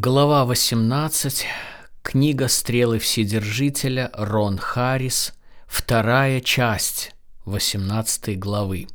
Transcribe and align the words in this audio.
Глава 0.00 0.44
18. 0.44 1.44
Книга 2.02 2.46
«Стрелы 2.46 3.00
Вседержителя» 3.00 4.12
Рон 4.12 4.56
Харрис. 4.56 5.34
Вторая 5.66 6.40
часть 6.40 7.16
18 7.46 8.38
главы. 8.38 8.86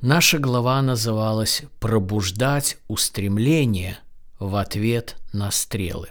Наша 0.00 0.38
глава 0.38 0.80
называлась 0.82 1.64
«Пробуждать 1.80 2.76
устремление 2.86 3.98
в 4.38 4.54
ответ 4.54 5.16
на 5.32 5.50
стрелы». 5.50 6.10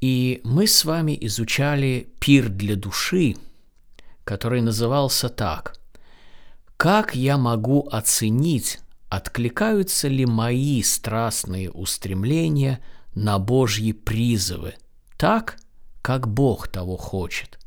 И 0.00 0.40
мы 0.42 0.66
с 0.68 0.86
вами 0.86 1.18
изучали 1.20 2.08
пир 2.18 2.48
для 2.48 2.76
души, 2.76 3.36
который 4.24 4.62
назывался 4.62 5.28
так. 5.28 5.76
Как 6.78 7.14
я 7.14 7.36
могу 7.36 7.86
оценить 7.92 8.78
откликаются 9.10 10.06
ли 10.06 10.24
мои 10.24 10.82
страстные 10.82 11.70
устремления 11.70 12.80
на 13.12 13.40
Божьи 13.40 13.90
призывы, 13.90 14.74
так, 15.18 15.58
как 16.00 16.28
Бог 16.28 16.68
того 16.68 16.96
хочет. 16.96 17.58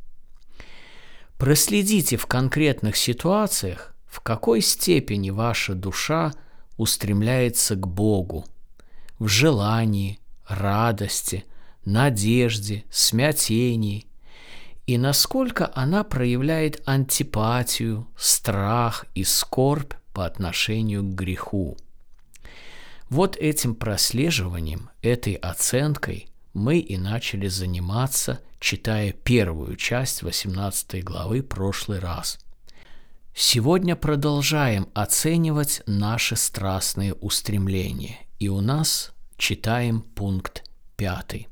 Проследите 1.37 2.15
в 2.15 2.25
конкретных 2.27 2.95
ситуациях, 2.95 3.93
в 4.07 4.21
какой 4.21 4.61
степени 4.61 5.31
ваша 5.31 5.75
душа 5.75 6.33
устремляется 6.77 7.75
к 7.75 7.85
Богу, 7.85 8.45
в 9.19 9.27
желании, 9.27 10.19
радости, 10.47 11.43
надежде, 11.83 12.85
смятении, 12.89 14.07
и 14.87 14.97
насколько 14.97 15.69
она 15.75 16.05
проявляет 16.05 16.81
антипатию, 16.85 18.07
страх 18.15 19.05
и 19.13 19.25
скорбь 19.25 19.93
по 20.13 20.25
отношению 20.25 21.03
к 21.03 21.15
греху. 21.15 21.77
Вот 23.09 23.35
этим 23.37 23.75
прослеживанием, 23.75 24.89
этой 25.01 25.33
оценкой 25.33 26.29
мы 26.53 26.79
и 26.79 26.97
начали 26.97 27.47
заниматься, 27.47 28.39
читая 28.59 29.11
первую 29.11 29.75
часть 29.75 30.21
18 30.21 31.03
главы 31.03 31.43
прошлый 31.43 31.99
раз. 31.99 32.39
Сегодня 33.35 33.95
продолжаем 33.95 34.87
оценивать 34.93 35.81
наши 35.87 36.35
страстные 36.35 37.15
устремления, 37.15 38.19
и 38.39 38.47
у 38.47 38.61
нас 38.61 39.11
читаем 39.37 40.01
пункт 40.01 40.63
пятый. 40.95 41.47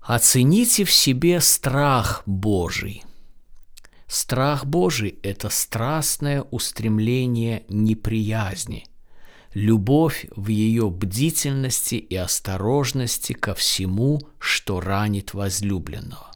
Оцените 0.00 0.84
в 0.84 0.90
себе 0.90 1.40
страх 1.40 2.22
Божий. 2.26 3.04
Страх 4.08 4.64
Божий– 4.64 5.18
это 5.22 5.50
страстное 5.50 6.42
устремление 6.42 7.64
неприязни, 7.68 8.86
любовь 9.52 10.26
в 10.34 10.48
ее 10.48 10.90
бдительности 10.90 11.96
и 11.96 12.16
осторожности 12.16 13.34
ко 13.34 13.54
всему, 13.54 14.18
что 14.38 14.80
ранит 14.80 15.34
возлюбленного. 15.34 16.32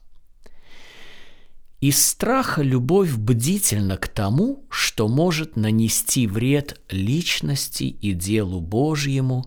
Из 1.81 2.05
страха 2.05 2.61
любовь 2.61 3.15
бдительна 3.15 3.97
к 3.97 4.07
тому, 4.07 4.65
что 4.69 5.07
может 5.07 5.57
нанести 5.57 6.27
вред 6.27 6.79
личности 6.89 7.85
и 7.85 8.13
делу 8.13 8.61
Божьему 8.61 9.45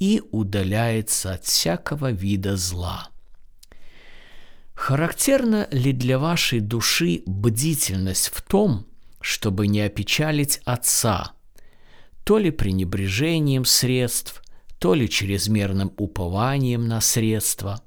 и 0.00 0.22
удаляется 0.32 1.34
от 1.34 1.44
всякого 1.44 2.10
вида 2.10 2.56
зла– 2.56 3.10
Характерна 4.76 5.66
ли 5.72 5.92
для 5.92 6.18
вашей 6.18 6.60
души 6.60 7.22
бдительность 7.26 8.28
в 8.28 8.42
том, 8.42 8.86
чтобы 9.20 9.66
не 9.66 9.80
опечалить 9.80 10.60
Отца, 10.64 11.32
то 12.24 12.38
ли 12.38 12.50
пренебрежением 12.50 13.64
средств, 13.64 14.44
то 14.78 14.92
ли 14.92 15.08
чрезмерным 15.08 15.92
упованием 15.96 16.86
на 16.86 17.00
средства? 17.00 17.82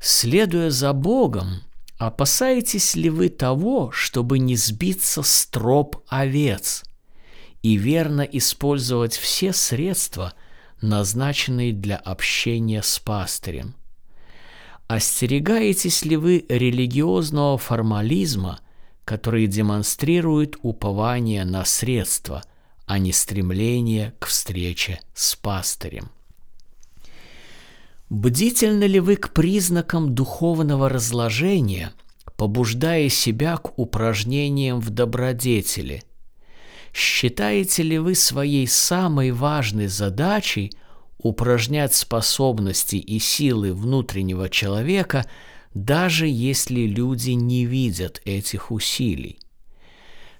Следуя 0.00 0.70
за 0.70 0.94
Богом, 0.94 1.60
опасаетесь 1.98 2.96
ли 2.96 3.10
вы 3.10 3.28
того, 3.28 3.92
чтобы 3.92 4.38
не 4.38 4.56
сбиться 4.56 5.22
с 5.22 5.46
троп 5.46 6.02
овец 6.08 6.84
и 7.62 7.76
верно 7.76 8.22
использовать 8.22 9.14
все 9.14 9.52
средства, 9.52 10.32
назначенные 10.80 11.74
для 11.74 11.96
общения 11.96 12.82
с 12.82 12.98
пастырем– 12.98 13.74
Остерегаетесь 14.88 16.04
ли 16.04 16.16
вы 16.16 16.46
религиозного 16.48 17.58
формализма, 17.58 18.60
который 19.04 19.48
демонстрирует 19.48 20.56
упование 20.62 21.44
на 21.44 21.64
средства, 21.64 22.44
а 22.86 22.98
не 22.98 23.12
стремление 23.12 24.14
к 24.20 24.26
встрече 24.26 25.00
с 25.12 25.34
пастырем? 25.34 26.10
Бдительны 28.08 28.84
ли 28.84 29.00
вы 29.00 29.16
к 29.16 29.32
признакам 29.32 30.14
духовного 30.14 30.88
разложения, 30.88 31.92
побуждая 32.36 33.08
себя 33.08 33.56
к 33.56 33.76
упражнениям 33.76 34.78
в 34.78 34.90
добродетели? 34.90 36.04
Считаете 36.94 37.82
ли 37.82 37.98
вы 37.98 38.14
своей 38.14 38.68
самой 38.68 39.32
важной 39.32 39.88
задачей– 39.88 40.72
упражнять 41.28 41.94
способности 41.94 42.96
и 42.96 43.18
силы 43.18 43.72
внутреннего 43.72 44.48
человека, 44.48 45.26
даже 45.74 46.26
если 46.26 46.82
люди 46.82 47.30
не 47.30 47.66
видят 47.66 48.22
этих 48.24 48.70
усилий. 48.70 49.38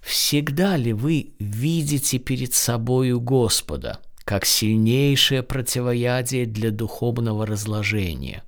Всегда 0.00 0.76
ли 0.76 0.92
вы 0.92 1.34
видите 1.38 2.18
перед 2.18 2.54
собою 2.54 3.20
Господа, 3.20 4.00
как 4.24 4.44
сильнейшее 4.44 5.42
противоядие 5.42 6.46
для 6.46 6.70
духовного 6.70 7.46
разложения? 7.46 8.42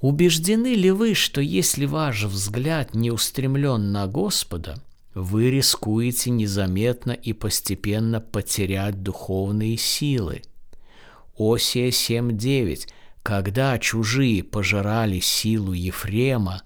Убеждены 0.00 0.74
ли 0.74 0.90
вы, 0.90 1.14
что 1.14 1.40
если 1.40 1.86
ваш 1.86 2.24
взгляд 2.24 2.94
не 2.94 3.10
устремлен 3.10 3.92
на 3.92 4.06
Господа– 4.06 4.82
вы 5.14 5.50
рискуете 5.50 6.30
незаметно 6.30 7.12
и 7.12 7.32
постепенно 7.32 8.20
потерять 8.20 9.02
духовные 9.02 9.76
силы. 9.76 10.42
Осия 11.38 11.88
7.9. 11.88 12.88
Когда 13.22 13.78
чужие 13.78 14.42
пожирали 14.42 15.20
силу 15.20 15.72
Ефрема, 15.72 16.62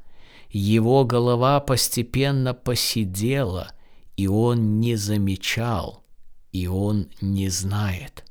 его 0.51 1.05
голова 1.05 1.61
постепенно 1.61 2.55
посидела, 2.55 3.73
и 4.17 4.27
он 4.27 4.81
не 4.81 4.97
замечал, 4.97 6.05
и 6.51 6.67
он 6.67 7.09
не 7.21 7.51
знает. 7.51 8.25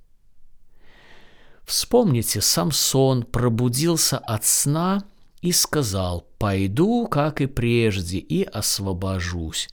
Вспомните, 1.63 2.41
Самсон 2.41 3.23
пробудился 3.23 4.17
от 4.17 4.45
сна 4.45 5.03
и 5.41 5.51
сказал, 5.51 6.27
«Пойду, 6.39 7.07
как 7.07 7.39
и 7.39 7.45
прежде, 7.45 8.17
и 8.17 8.43
освобожусь» 8.43 9.69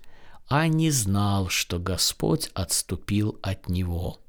а 0.49 0.69
не 0.69 0.91
знал, 0.91 1.49
что 1.49 1.79
Господь 1.79 2.51
отступил 2.55 3.39
от 3.43 3.69
него. 3.69 4.21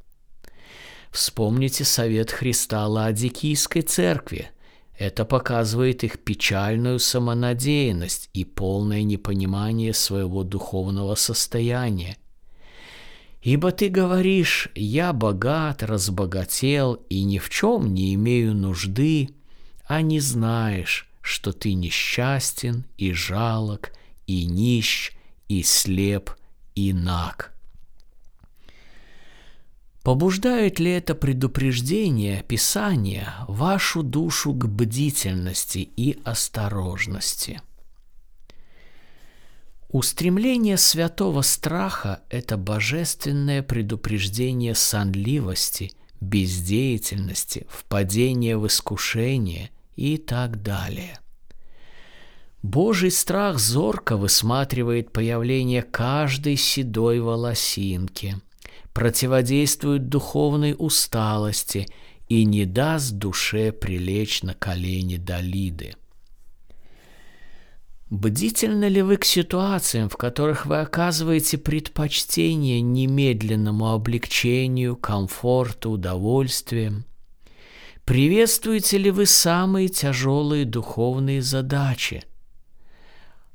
Вспомните 1.12 1.86
совет 1.86 2.32
Христа 2.32 2.88
Ладикийской 2.88 3.82
церкви. 3.82 4.52
Это 4.98 5.26
показывает 5.26 6.04
их 6.04 6.20
печальную 6.20 7.00
самонадеянность 7.00 8.30
и 8.34 8.44
полное 8.46 9.04
непонимание 9.04 9.94
своего 9.94 10.44
духовного 10.44 11.16
состояния. 11.16 12.18
Ибо 13.42 13.72
ты 13.72 13.90
говоришь, 13.90 14.70
я 14.74 15.14
богат, 15.14 15.84
разбогател 15.84 16.96
и 17.10 17.24
ни 17.24 17.38
в 17.38 17.50
чем 17.50 17.94
не 17.94 18.14
имею 18.16 18.56
нужды, 18.56 19.30
а 19.86 20.02
не 20.02 20.20
знаешь, 20.20 21.08
что 21.22 21.54
ты 21.54 21.76
несчастен 21.76 22.86
и 22.98 23.14
жалок 23.14 23.94
и 24.28 24.46
нищ, 24.46 25.15
и 25.48 25.64
слеп, 25.64 26.32
и 26.76 26.94
наг. 26.94 27.54
Побуждает 30.04 30.80
ли 30.80 30.92
это 30.92 31.16
предупреждение 31.16 32.44
Писания 32.44 33.34
вашу 33.48 34.04
душу 34.04 34.54
к 34.54 34.68
бдительности 34.68 35.80
и 35.80 36.20
осторожности? 36.24 37.62
Устремление 39.90 40.78
святого 40.78 41.42
страха– 41.42 42.22
это 42.30 42.56
божественное 42.58 43.64
предупреждение 43.64 44.76
сонливости, 44.76 45.92
бездеятельности, 46.22 47.66
впадения 47.70 48.58
в 48.58 48.68
искушение 48.68 49.72
и 49.96 50.18
так 50.18 50.62
далее– 50.62 51.18
Божий 52.66 53.12
страх 53.12 53.60
зорко 53.60 54.18
высматривает 54.18 55.12
появление 55.12 55.84
каждой 55.84 56.56
седой 56.56 57.20
волосинки, 57.20 58.38
противодействует 58.92 60.10
духовной 60.10 60.76
усталости 60.76 61.86
и 62.28 62.44
не 62.44 62.66
даст 62.66 63.12
душе 63.14 63.72
прилечь 63.72 64.42
на 64.42 64.56
колени 64.56 65.18
Далиды. 65.18 65.94
Бдительны 68.10 68.86
ли 68.86 69.04
вы 69.04 69.18
к 69.18 69.26
ситуациям, 69.26 70.10
в 70.10 70.18
которых 70.18 70.66
вы 70.66 70.80
оказываете 70.80 71.60
предпочтение 71.60 72.82
немедленному 72.82 73.92
облегчению, 73.92 74.96
комфорту, 74.96 75.92
удовольствиям? 75.92 77.06
Приветствуете 78.06 78.98
ли 78.98 79.12
вы 79.12 79.28
самые 79.28 79.88
тяжелые 79.88 80.66
духовные 80.66 81.44
задачи? 81.44 82.24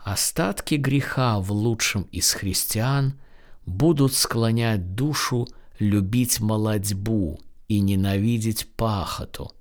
Остатки 0.03 0.77
греха 0.77 1.39
в 1.41 1.53
лучшем 1.53 2.03
из 2.05 2.33
христиан 2.33 3.21
будут 3.67 4.15
склонять 4.15 4.95
душу 4.95 5.47
любить 5.79 6.41
молодьбу 6.41 7.39
и 7.69 7.81
ненавидеть 7.81 8.67
пахоту, 8.77 9.53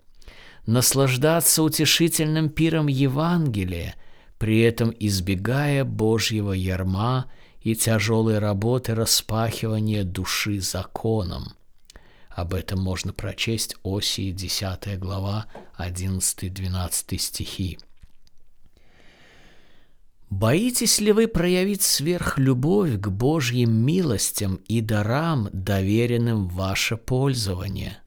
наслаждаться 0.65 1.61
утешительным 1.61 2.49
пиром 2.49 2.87
Евангелия, 2.87 3.95
при 4.37 4.61
этом 4.61 4.93
избегая 4.97 5.83
Божьего 5.83 6.53
ярма 6.53 7.29
и 7.61 7.75
тяжелой 7.75 8.39
работы 8.39 8.95
распахивания 8.95 10.05
души 10.05 10.61
законом. 10.61 11.53
Об 12.29 12.53
этом 12.53 12.79
можно 12.79 13.11
прочесть 13.11 13.75
Осии 13.83 14.31
10 14.31 14.97
глава 14.97 15.47
11-12 15.77 17.17
стихи. 17.17 17.77
Боитесь 20.29 20.99
ли 20.99 21.11
вы 21.11 21.27
проявить 21.27 21.81
сверхлюбовь 21.81 22.99
к 22.99 23.07
Божьим 23.07 23.73
милостям 23.73 24.55
и 24.67 24.81
дарам, 24.81 25.49
доверенным 25.53 26.47
в 26.47 26.53
ваше 26.53 26.97
пользование? 26.97 27.97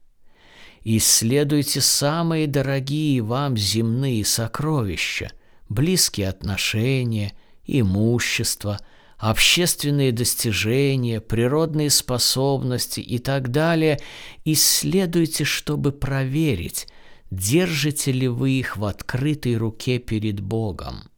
Исследуйте 0.83 1.81
самые 1.81 2.47
дорогие 2.47 3.21
вам 3.21 3.57
земные 3.57 4.23
сокровища, 4.25 5.31
близкие 5.69 6.29
отношения, 6.29 7.33
имущество– 7.65 8.79
общественные 9.23 10.11
достижения, 10.11 11.21
природные 11.21 11.89
способности 11.89 12.99
и 12.99 13.19
так 13.19 13.51
далее, 13.51 14.01
исследуйте, 14.43 15.45
чтобы 15.45 15.93
проверить, 15.93 16.87
держите 17.31 18.11
ли 18.11 18.27
вы 18.27 18.51
их 18.51 18.75
в 18.75 18.83
открытой 18.83 19.55
руке 19.55 19.97
перед 19.99 20.41
Богом. 20.41 21.09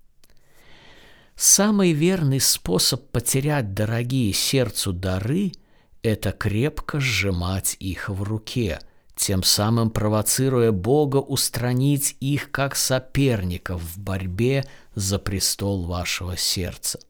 Самый 1.35 1.91
верный 1.91 2.39
способ 2.39 3.09
потерять 3.11 3.73
дорогие 3.73 4.31
сердцу 4.33 4.93
дары– 4.93 5.51
это 6.01 6.31
крепко 6.31 6.99
сжимать 6.99 7.75
их 7.79 8.09
в 8.09 8.23
руке, 8.23 8.79
тем 9.15 9.43
самым 9.43 9.89
провоцируя 9.89 10.71
Бога 10.71 11.17
устранить 11.17 12.15
их 12.19 12.51
как 12.51 12.75
соперников 12.75 13.81
в 13.81 13.99
борьбе 13.99 14.65
за 14.95 15.19
престол 15.19 15.85
вашего 15.85 16.37
сердца– 16.37 16.99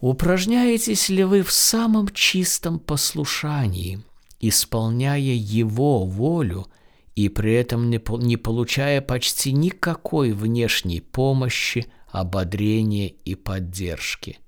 Упражняетесь 0.00 1.08
ли 1.08 1.24
вы 1.24 1.42
в 1.42 1.50
самом 1.50 2.08
чистом 2.08 2.78
послушании, 2.78 4.00
исполняя 4.40 5.18
Его 5.18 6.04
волю 6.04 6.68
и 7.14 7.30
при 7.30 7.54
этом 7.54 7.88
не, 7.88 8.00
не 8.18 8.36
получая 8.36 9.00
почти 9.00 9.52
никакой 9.52 10.32
внешней 10.32 11.00
помощи, 11.00 11.86
ободрения 12.16 13.08
и 13.08 13.34
поддержки? 13.34 14.38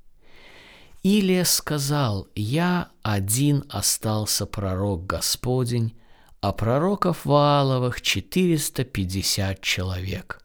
Илия 1.03 1.45
сказал, 1.45 2.29
«Я 2.35 2.89
один 3.03 3.65
остался 3.69 4.47
пророк 4.47 5.07
Господень, 5.07 5.95
а 6.41 6.53
пророков 6.53 7.27
Вааловых 7.27 8.01
450 8.01 9.61
человек». 9.61 10.43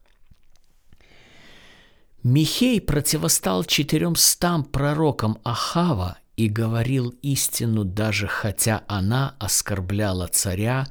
Михей 2.23 2.79
противостал 2.81 3.63
четыремстам 3.63 4.65
пророкам 4.65 5.39
Ахава 5.43 6.17
и 6.35 6.49
говорил 6.49 7.09
истину, 7.21 7.85
даже 7.85 8.27
хотя 8.27 8.83
она 8.87 9.35
оскорбляла 9.39 10.27
царя 10.27 10.87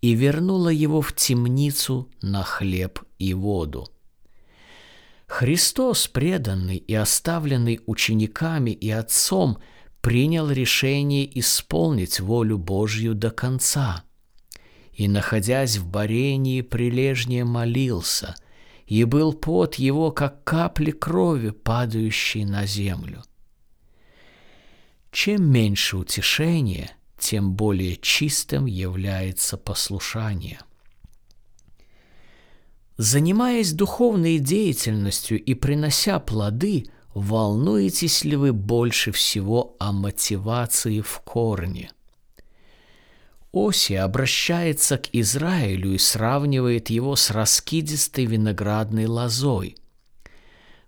и 0.00 0.14
вернула 0.14 0.68
его 0.68 1.00
в 1.00 1.14
темницу 1.14 2.08
на 2.22 2.42
хлеб 2.42 3.00
и 3.18 3.34
воду. 3.34 3.88
Христос, 5.26 6.08
преданный 6.08 6.76
и 6.76 6.94
оставленный 6.94 7.80
учениками 7.86 8.70
и 8.70 8.90
Отцом, 8.90 9.58
принял 10.00 10.50
решение 10.50 11.38
исполнить 11.38 12.20
волю 12.20 12.58
Божью 12.58 13.14
до 13.14 13.30
конца. 13.30 14.04
И, 14.92 15.08
находясь 15.08 15.76
в 15.76 15.86
Барении, 15.86 16.62
прилежнее 16.62 17.44
молился– 17.44 18.34
и 18.86 19.02
был 19.04 19.32
пот 19.32 19.76
его, 19.76 20.12
как 20.12 20.44
капли 20.44 20.92
крови, 20.92 21.50
падающие 21.50 22.46
на 22.46 22.66
землю. 22.66 23.22
Чем 25.10 25.50
меньше 25.50 25.96
утешения, 25.96 26.92
тем 27.18 27.54
более 27.54 27.96
чистым 27.96 28.66
является 28.66 29.56
послушание. 29.56 30.60
Занимаясь 32.96 33.72
духовной 33.72 34.38
деятельностью 34.38 35.42
и 35.42 35.52
принося 35.54 36.18
плоды, 36.18 36.86
волнуетесь 37.12 38.24
ли 38.24 38.36
вы 38.36 38.54
больше 38.54 39.12
всего 39.12 39.76
о 39.78 39.92
мотивации 39.92 41.02
в 41.02 41.20
корне? 41.20 41.90
Осия 43.52 44.04
обращается 44.04 44.98
к 44.98 45.08
Израилю 45.12 45.92
и 45.92 45.98
сравнивает 45.98 46.88
его 46.88 47.16
с 47.16 47.30
раскидистой 47.30 48.24
виноградной 48.24 49.06
лозой. 49.06 49.76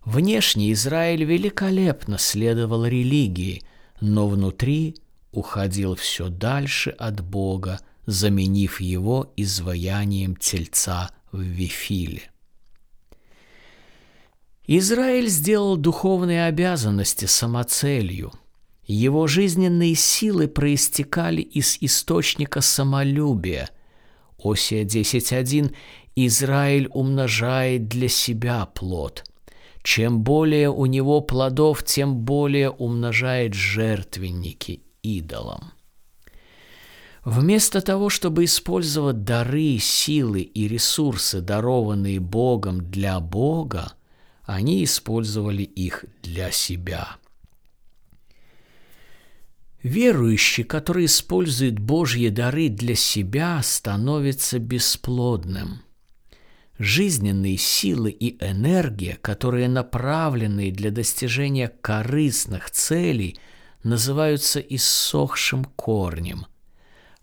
Внешне 0.05 0.73
Израиль 0.73 1.25
великолепно 1.25 2.17
следовал 2.17 2.87
религии, 2.87 3.63
но 4.01 4.29
внутри 4.29 4.97
уходил 5.33 5.95
все 5.95 6.29
дальше 6.29 6.91
от 6.91 7.21
Бога, 7.23 7.81
заменив 8.07 8.81
его 8.81 9.33
изваянием 9.37 10.35
тельца 10.37 11.11
в 11.33 11.41
Вифиле. 11.41 12.31
Израиль 14.67 15.29
сделал 15.29 15.77
духовные 15.77 16.47
обязанности 16.47 17.25
самоцелью– 17.25 18.33
его 18.89 19.27
жизненные 19.27 19.95
силы 19.95 20.49
проистекали 20.49 21.43
из 21.43 21.77
источника 21.83 22.63
самолюбия. 22.63 23.69
Осия 24.43 24.83
10.1 24.83 25.75
Израиль 26.17 26.89
умножает 26.95 27.87
для 27.89 28.09
себя 28.09 28.65
плод. 28.65 29.25
Чем 29.83 30.23
более 30.23 30.71
у 30.71 30.87
него 30.87 31.21
плодов, 31.21 31.85
тем 31.85 32.17
более 32.17 32.71
умножает 32.71 33.53
жертвенники 33.53 34.83
идолам. 35.03 35.73
Вместо 37.29 37.83
того, 37.83 38.09
чтобы 38.09 38.45
использовать 38.45 39.23
дары, 39.25 39.77
силы 39.79 40.41
и 40.41 40.67
ресурсы, 40.67 41.43
дарованные 41.43 42.21
Богом 42.21 42.91
для 42.91 43.21
Бога, 43.21 43.93
они 44.45 44.83
использовали 44.83 45.63
их 45.63 46.07
для 46.23 46.51
себя– 46.51 47.17
Верующий, 49.83 50.65
который 50.65 51.05
использует 51.05 51.79
Божьи 51.79 52.29
дары 52.31 52.69
для 52.69 52.97
себя, 52.97 53.61
становится 53.63 54.59
бесплодным. 54.59 55.83
Жизненные 56.79 57.59
силы 57.59 58.11
и 58.11 58.43
энергия, 58.45 59.19
которые 59.23 59.69
направлены 59.69 60.73
для 60.73 60.91
достижения 60.91 61.69
корыстных 61.81 62.71
целей, 62.71 63.39
называются 63.85 64.59
иссохшим 64.59 65.65
корнем, 65.65 66.47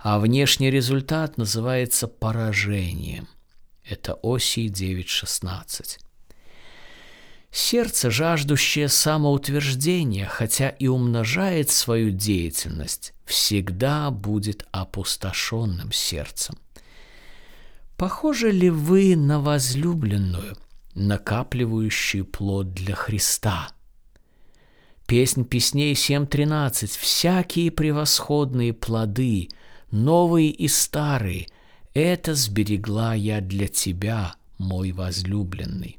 а 0.06 0.20
внешний 0.20 0.70
результат 0.70 1.36
называется 1.38 2.08
поражением. 2.08 3.28
Это 3.84 4.14
Оси 4.22 4.68
9.16. 4.68 5.98
Сердце, 7.50 8.12
жаждущее 8.12 8.88
самоутверждения, 8.88 10.28
хотя 10.28 10.70
и 10.70 10.86
умножает 10.86 11.72
свою 11.72 12.12
деятельность, 12.12 13.16
всегда 13.26 14.12
будет 14.12 14.68
опустошенным 14.72 15.92
сердцем. 15.92 16.56
Похожи 17.98 18.52
ли 18.52 18.70
вы 18.70 19.16
на 19.16 19.40
возлюбленную, 19.40 20.56
накапливающую 20.94 22.26
плод 22.26 22.76
для 22.76 22.94
Христа? 22.94 23.70
Песнь 25.08 25.46
песней 25.46 25.94
7.13 25.94 26.96
«Всякие 27.00 27.72
превосходные 27.72 28.72
плоды, 28.72 29.50
новые 29.92 30.50
и 30.50 30.68
старые, 30.68 31.48
это 31.94 32.36
сберегла 32.36 33.14
я 33.14 33.42
для 33.42 33.68
тебя, 33.68 34.36
мой 34.58 34.92
возлюбленный». 34.92 35.98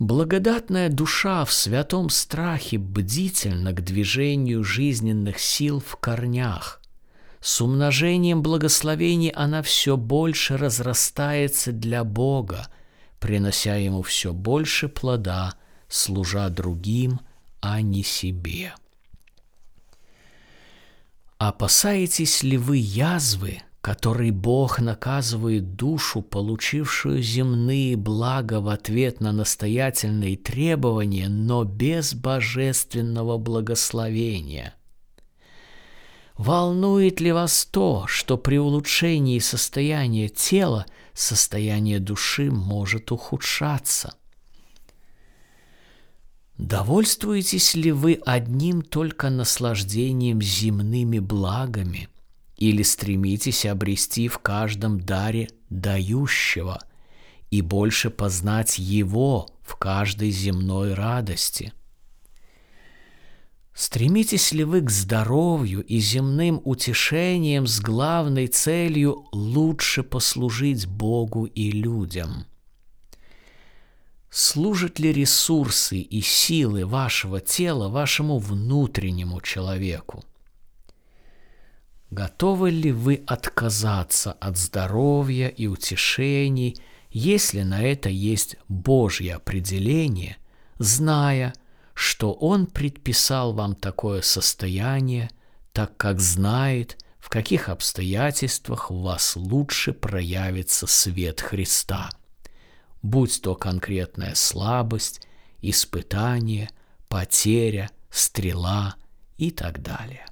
Благодатная 0.00 0.88
душа 0.88 1.44
в 1.44 1.52
святом 1.52 2.08
страхе 2.08 2.78
бдительна 2.78 3.74
к 3.74 3.84
движению 3.84 4.64
жизненных 4.64 5.38
сил 5.38 5.78
в 5.78 5.96
корнях. 5.96 6.80
С 7.42 7.60
умножением 7.60 8.42
благословений 8.42 9.28
она 9.28 9.62
все 9.62 9.98
больше 9.98 10.56
разрастается 10.56 11.72
для 11.72 12.02
Бога, 12.04 12.68
принося 13.18 13.76
ему 13.76 14.00
все 14.00 14.32
больше 14.32 14.88
плода, 14.88 15.52
служа 15.86 16.48
другим, 16.48 17.20
а 17.60 17.82
не 17.82 18.02
себе. 18.02 18.72
Опасаетесь 21.40 22.42
ли 22.42 22.58
вы 22.58 22.76
язвы, 22.76 23.62
которой 23.80 24.30
Бог 24.30 24.78
наказывает 24.78 25.74
душу, 25.74 26.20
получившую 26.20 27.22
земные 27.22 27.96
блага 27.96 28.60
в 28.60 28.68
ответ 28.68 29.22
на 29.22 29.32
настоятельные 29.32 30.36
требования, 30.36 31.30
но 31.30 31.64
без 31.64 32.12
божественного 32.12 33.38
благословения? 33.38 34.74
Волнует 36.36 37.22
ли 37.22 37.32
вас 37.32 37.64
то, 37.64 38.04
что 38.06 38.36
при 38.36 38.58
улучшении 38.58 39.38
состояния 39.38 40.28
тела 40.28 40.84
состояние 41.14 42.00
души 42.00 42.50
может 42.50 43.12
ухудшаться? 43.12 44.12
Довольствуетесь 46.60 47.74
ли 47.74 47.90
вы 47.90 48.20
одним 48.26 48.82
только 48.82 49.30
наслаждением 49.30 50.42
земными 50.42 51.18
благами 51.18 52.10
или 52.58 52.82
стремитесь 52.82 53.64
обрести 53.64 54.28
в 54.28 54.40
каждом 54.40 55.00
даре 55.00 55.48
дающего 55.70 56.78
и 57.50 57.62
больше 57.62 58.10
познать 58.10 58.78
его 58.78 59.48
в 59.62 59.76
каждой 59.76 60.30
земной 60.32 60.92
радости? 60.92 61.72
Стремитесь 63.72 64.52
ли 64.52 64.64
вы 64.64 64.82
к 64.82 64.90
здоровью 64.90 65.82
и 65.82 65.98
земным 65.98 66.60
утешениям 66.62 67.66
с 67.66 67.80
главной 67.80 68.48
целью 68.48 69.24
лучше 69.32 70.02
послужить 70.02 70.86
Богу 70.86 71.46
и 71.46 71.70
людям– 71.70 72.44
Служат 74.30 75.00
ли 75.00 75.12
ресурсы 75.12 75.98
и 75.98 76.20
силы 76.20 76.86
вашего 76.86 77.40
тела 77.40 77.88
вашему 77.88 78.38
внутреннему 78.38 79.40
человеку? 79.40 80.24
Готовы 82.10 82.70
ли 82.70 82.92
вы 82.92 83.24
отказаться 83.26 84.32
от 84.32 84.56
здоровья 84.56 85.48
и 85.48 85.66
утешений, 85.66 86.76
если 87.10 87.62
на 87.62 87.82
это 87.82 88.08
есть 88.08 88.56
Божье 88.68 89.34
определение, 89.34 90.36
зная, 90.78 91.52
что 91.92 92.32
Он 92.32 92.66
предписал 92.66 93.52
вам 93.52 93.74
такое 93.74 94.22
состояние, 94.22 95.30
так 95.72 95.96
как 95.96 96.20
знает, 96.20 97.04
в 97.18 97.30
каких 97.30 97.68
обстоятельствах 97.68 98.92
в 98.92 99.02
вас 99.02 99.34
лучше 99.34 99.92
проявится 99.92 100.86
свет 100.86 101.40
Христа– 101.40 102.10
будь 103.02 103.40
то 103.42 103.54
конкретная 103.54 104.34
слабость, 104.34 105.26
испытание, 105.60 106.70
потеря, 107.08 107.90
стрела 108.10 108.96
и 109.36 109.50
так 109.50 109.82
далее. 109.82 110.26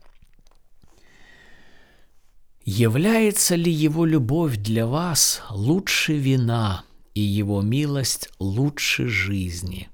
Является 2.65 3.55
ли 3.55 3.73
его 3.73 4.05
любовь 4.05 4.59
для 4.59 4.87
вас 4.87 5.43
лучше 5.51 6.15
вина 6.15 6.85
и 7.15 7.21
его 7.21 7.63
милость 7.63 8.29
лучше 8.39 9.09
жизни? 9.09 9.89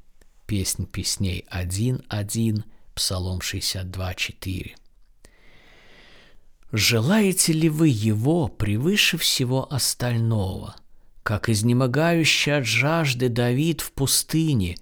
Песнь 0.47 0.87
песней 0.87 1.47
1.1, 1.52 2.64
Псалом 2.95 3.38
62.4. 3.38 4.73
Желаете 6.73 7.52
ли 7.52 7.69
вы 7.69 7.88
его 7.88 8.49
превыше 8.49 9.19
всего 9.19 9.73
остального– 9.73 10.75
как 11.25 11.49
изнемогающий 11.49 12.59
от 12.59 12.66
жажды 12.66 13.31
Давид 13.31 13.81
в 13.81 13.93
пустыне, 13.93 14.76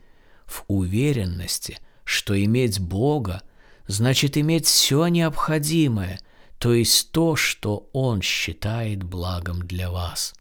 в 0.44 0.64
уверенности, 0.66 1.78
что 2.04 2.38
иметь 2.44 2.80
Бога 2.80 3.42
значит 3.86 4.36
иметь 4.36 4.66
все 4.66 5.06
необходимое, 5.06 6.18
то 6.58 6.74
есть 6.74 7.12
то, 7.12 7.36
что 7.36 7.88
Он 7.92 8.20
считает 8.22 9.04
благом 9.04 9.62
для 9.62 9.90
вас. 9.90 10.34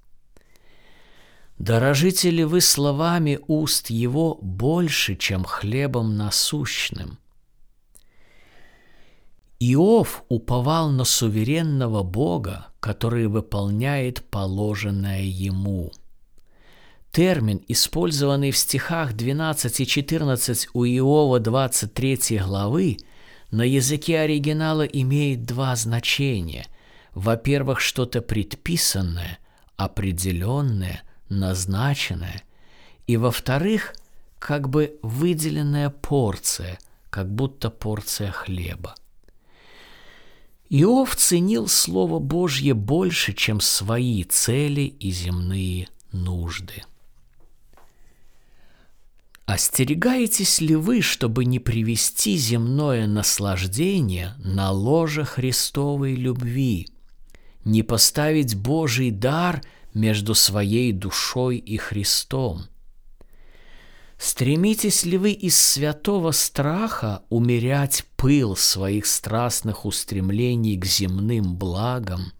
Дорожите 1.59 2.31
ли 2.31 2.43
вы 2.45 2.61
словами 2.61 3.39
уст 3.47 3.91
Его 3.91 4.39
больше, 4.41 5.15
чем 5.15 5.43
хлебом 5.43 6.17
насущным? 6.17 7.19
Иов 9.63 10.23
уповал 10.27 10.89
на 10.89 11.03
суверенного 11.03 12.01
Бога, 12.01 12.69
который 12.79 13.27
выполняет 13.27 14.23
положенное 14.23 15.21
ему. 15.21 15.91
Термин, 17.11 17.61
использованный 17.67 18.49
в 18.49 18.57
стихах 18.57 19.13
12 19.13 19.81
и 19.81 19.85
14 19.85 20.69
у 20.73 20.83
Иова 20.83 21.39
23 21.39 22.39
главы, 22.39 22.97
на 23.51 23.61
языке 23.61 24.21
оригинала 24.21 24.81
имеет 24.81 25.45
два 25.45 25.75
значения. 25.75 26.65
Во-первых, 27.13 27.81
что-то 27.81 28.23
предписанное, 28.23 29.37
определенное, 29.77 31.03
назначенное. 31.29 32.41
И 33.05 33.15
во-вторых, 33.15 33.93
как 34.39 34.69
бы 34.69 34.97
выделенная 35.03 35.91
порция, 35.91 36.79
как 37.11 37.31
будто 37.31 37.69
порция 37.69 38.31
хлеба. 38.31 38.95
Иов 40.73 41.17
ценил 41.17 41.67
Слово 41.67 42.19
Божье 42.19 42.73
больше, 42.73 43.33
чем 43.33 43.59
свои 43.59 44.23
цели 44.23 44.83
и 44.83 45.11
земные 45.11 45.89
нужды. 46.13 46.85
Остерегаетесь 49.45 50.61
ли 50.61 50.77
вы, 50.77 51.01
чтобы 51.01 51.43
не 51.43 51.59
привести 51.59 52.37
земное 52.37 53.05
наслаждение 53.05 54.35
на 54.37 54.71
ложе 54.71 55.25
Христовой 55.25 56.15
любви, 56.15 56.87
не 57.65 57.83
поставить 57.83 58.55
Божий 58.55 59.11
дар 59.11 59.61
между 59.93 60.35
своей 60.35 60.93
душой 60.93 61.57
и 61.57 61.75
Христом? 61.75 62.67
Стремитесь 64.21 65.03
ли 65.03 65.17
вы 65.17 65.31
из 65.31 65.59
святого 65.59 66.29
страха 66.29 67.23
умерять 67.29 68.05
пыл 68.17 68.55
своих 68.55 69.07
страстных 69.07 69.83
устремлений 69.83 70.77
к 70.77 70.85
земным 70.85 71.55
благам, 71.55 72.31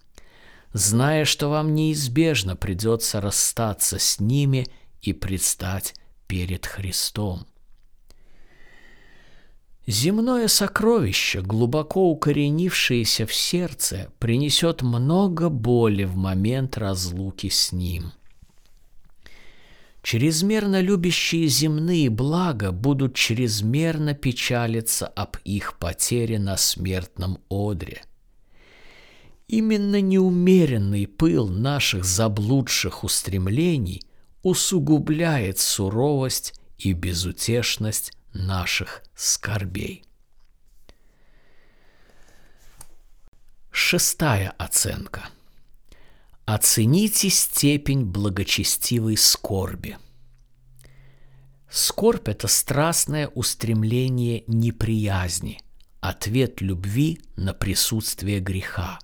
зная, 0.73 1.25
что 1.25 1.49
вам 1.49 1.73
неизбежно 1.73 2.55
придется 2.55 3.19
расстаться 3.19 3.97
с 3.97 4.19
ними 4.19 4.67
и 5.01 5.11
предстать 5.11 5.95
перед 6.27 6.67
Христом? 6.67 7.47
Земное 9.87 10.47
сокровище, 10.49 11.41
глубоко 11.41 12.11
укоренившееся 12.11 13.25
в 13.25 13.33
сердце, 13.33 14.11
принесет 14.19 14.83
много 14.83 15.49
боли 15.49 16.03
в 16.03 16.15
момент 16.15 16.77
разлуки 16.77 17.49
с 17.49 17.71
Ним– 17.71 18.11
Чрезмерно 20.01 20.81
любящие 20.81 21.47
земные 21.47 22.09
блага 22.09 22.71
будут 22.71 23.15
чрезмерно 23.15 24.15
печалиться 24.15 25.07
об 25.07 25.37
их 25.43 25.77
потере 25.77 26.39
на 26.39 26.57
смертном 26.57 27.37
одре. 27.49 28.01
Именно 29.47 30.01
неумеренный 30.01 31.07
пыл 31.07 31.47
наших 31.47 32.03
заблудших 32.03 33.03
устремлений 33.03 34.01
усугубляет 34.41 35.59
суровость 35.59 36.59
и 36.79 36.93
безутешность 36.93 38.13
наших 38.33 39.03
скорбей. 39.13 40.03
Шестая 43.71 44.49
оценка– 44.57 45.29
Оцените 46.53 47.29
степень 47.29 48.03
благочестивой 48.03 49.15
скорби. 49.15 49.97
Скорбь– 51.69 52.27
это 52.27 52.49
страстное 52.49 53.29
устремление 53.29 54.43
неприязни, 54.47 55.61
ответ 56.01 56.59
любви 56.59 57.21
на 57.37 57.53
присутствие 57.53 58.41
греха. 58.41 58.99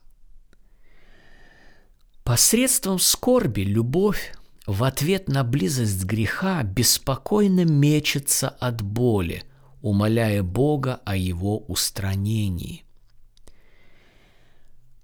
Посредством 2.26 3.00
скорби 3.00 3.62
любовь 3.62 4.34
в 4.66 4.84
ответ 4.84 5.30
на 5.30 5.46
близость 5.46 6.04
греха 6.04 6.62
беспокойно 6.64 7.64
мечется 7.64 8.50
от 8.50 8.82
боли, 8.82 9.44
умоляя 9.82 10.44
Бога 10.44 11.00
о 11.06 11.16
его 11.16 11.60
устранении. 11.60 12.87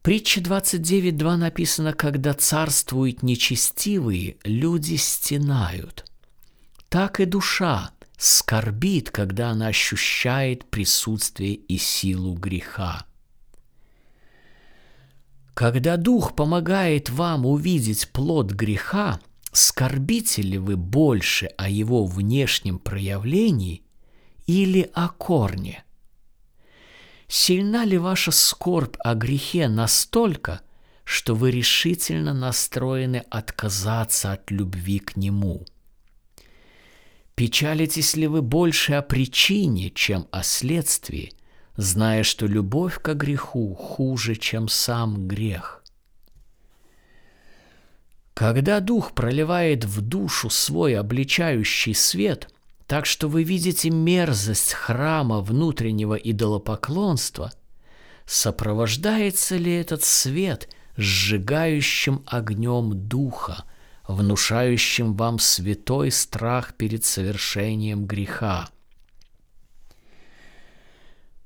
Притча 0.04 0.42
29.2 0.42 1.38
написано, 1.38 1.94
когда 1.94 2.34
царствуют 2.34 3.24
нечестивые, 3.24 4.36
люди 4.44 4.96
стенают. 4.96 6.06
Так 6.90 7.22
и 7.22 7.26
душа 7.26 7.92
скорбит, 8.18 9.12
когда 9.12 9.52
она 9.52 9.68
ощущает 9.68 10.66
присутствие 10.66 11.54
и 11.54 11.78
силу 11.78 12.34
греха. 12.34 13.06
Когда 15.54 15.96
Дух 15.96 16.36
помогает 16.36 17.10
вам 17.10 17.46
увидеть 17.46 18.10
плод 18.12 18.52
греха, 18.52 19.22
скорбите 19.54 20.42
ли 20.42 20.58
вы 20.58 20.76
больше 20.76 21.46
о 21.58 21.70
его 21.70 22.06
внешнем 22.06 22.78
проявлении 22.78 23.84
или 24.48 24.92
о 24.94 25.08
корне? 25.08 25.86
Сильна 27.36 27.84
ли 27.84 27.98
ваша 27.98 28.30
скорбь 28.30 28.96
о 29.00 29.16
грехе 29.16 29.68
настолько, 29.68 30.62
что 31.04 31.34
вы 31.34 31.50
решительно 31.50 32.32
настроены 32.32 33.24
отказаться 33.32 34.34
от 34.34 34.52
любви 34.52 35.00
к 35.00 35.18
нему? 35.18 35.66
Печалитесь 37.34 38.16
ли 38.16 38.28
вы 38.28 38.44
больше 38.44 38.94
о 38.94 39.02
причине, 39.02 39.90
чем 39.90 40.28
о 40.30 40.44
следствии, 40.44 41.34
зная, 41.76 42.22
что 42.22 42.46
любовь 42.46 43.00
к 43.02 43.16
греху 43.16 43.74
хуже, 43.74 44.36
чем 44.36 44.68
сам 44.68 45.28
грех? 45.28 45.84
Когда 48.36 48.80
Дух 48.80 49.14
проливает 49.14 49.86
в 49.86 50.02
душу 50.02 50.52
свой 50.52 50.96
обличающий 50.96 51.96
свет, 51.96 52.53
так 52.88 53.06
что 53.06 53.28
вы 53.28 53.44
видите 53.44 53.90
мерзость 53.90 54.74
храма 54.74 55.42
внутреннего 55.42 56.16
идолопоклонства, 56.16 57.52
сопровождается 58.26 59.56
ли 59.58 59.74
этот 59.74 60.04
свет 60.04 60.70
сжигающим 60.98 62.24
огнем 62.26 63.08
Духа, 63.08 63.66
внушающим 64.08 65.16
вам 65.16 65.40
святой 65.40 66.12
страх 66.12 66.76
перед 66.76 67.06
совершением 67.06 68.06
греха? 68.06 68.70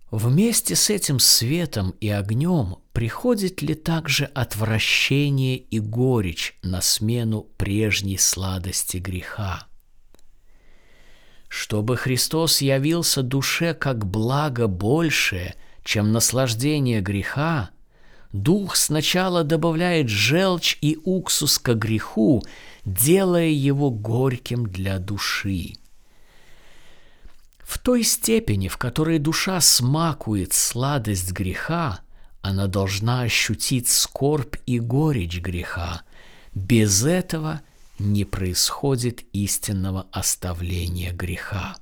Вместе 0.10 0.75
с 0.75 0.89
этим 0.89 1.20
светом 1.20 1.91
и 2.00 2.08
огнем 2.08 2.77
приходит 2.94 3.62
ли 3.62 3.75
также 3.75 4.25
отвращение 4.25 5.58
и 5.58 5.79
горечь 5.79 6.58
на 6.63 6.82
смену 6.82 7.44
прежней 7.58 8.17
сладости 8.17 8.98
греха? 8.98 9.67
Чтобы 11.48 11.98
Христос 11.98 12.62
явился 12.62 13.24
душе 13.24 13.74
как 13.74 14.06
благо 14.06 14.68
большее, 14.68 15.56
чем 15.84 16.12
наслаждение 16.12 17.01
греха, 17.01 17.72
Дух 18.34 18.75
сначала 18.75 19.44
добавляет 19.44 20.10
желчь 20.10 20.77
и 20.82 20.98
уксус 21.04 21.60
к 21.60 21.74
греху, 21.74 22.44
делая 22.84 23.48
его 23.48 23.89
горьким 23.89 24.68
для 24.68 25.00
души. 25.00 25.74
В 27.60 27.80
той 27.80 28.04
степени, 28.04 28.68
в 28.68 28.77
которой 28.77 29.20
душа 29.20 29.60
смакует 29.62 30.54
сладость 30.54 31.32
греха, 31.32 32.01
она 32.42 32.68
должна 32.68 33.22
ощутить 33.22 33.88
скорбь 33.88 34.56
и 34.66 34.80
горечь 34.80 35.39
греха. 35.42 36.04
Без 36.54 37.04
этого 37.04 37.62
не 38.00 38.25
происходит 38.25 39.24
истинного 39.34 40.08
оставления 40.12 41.13
греха. 41.13 41.77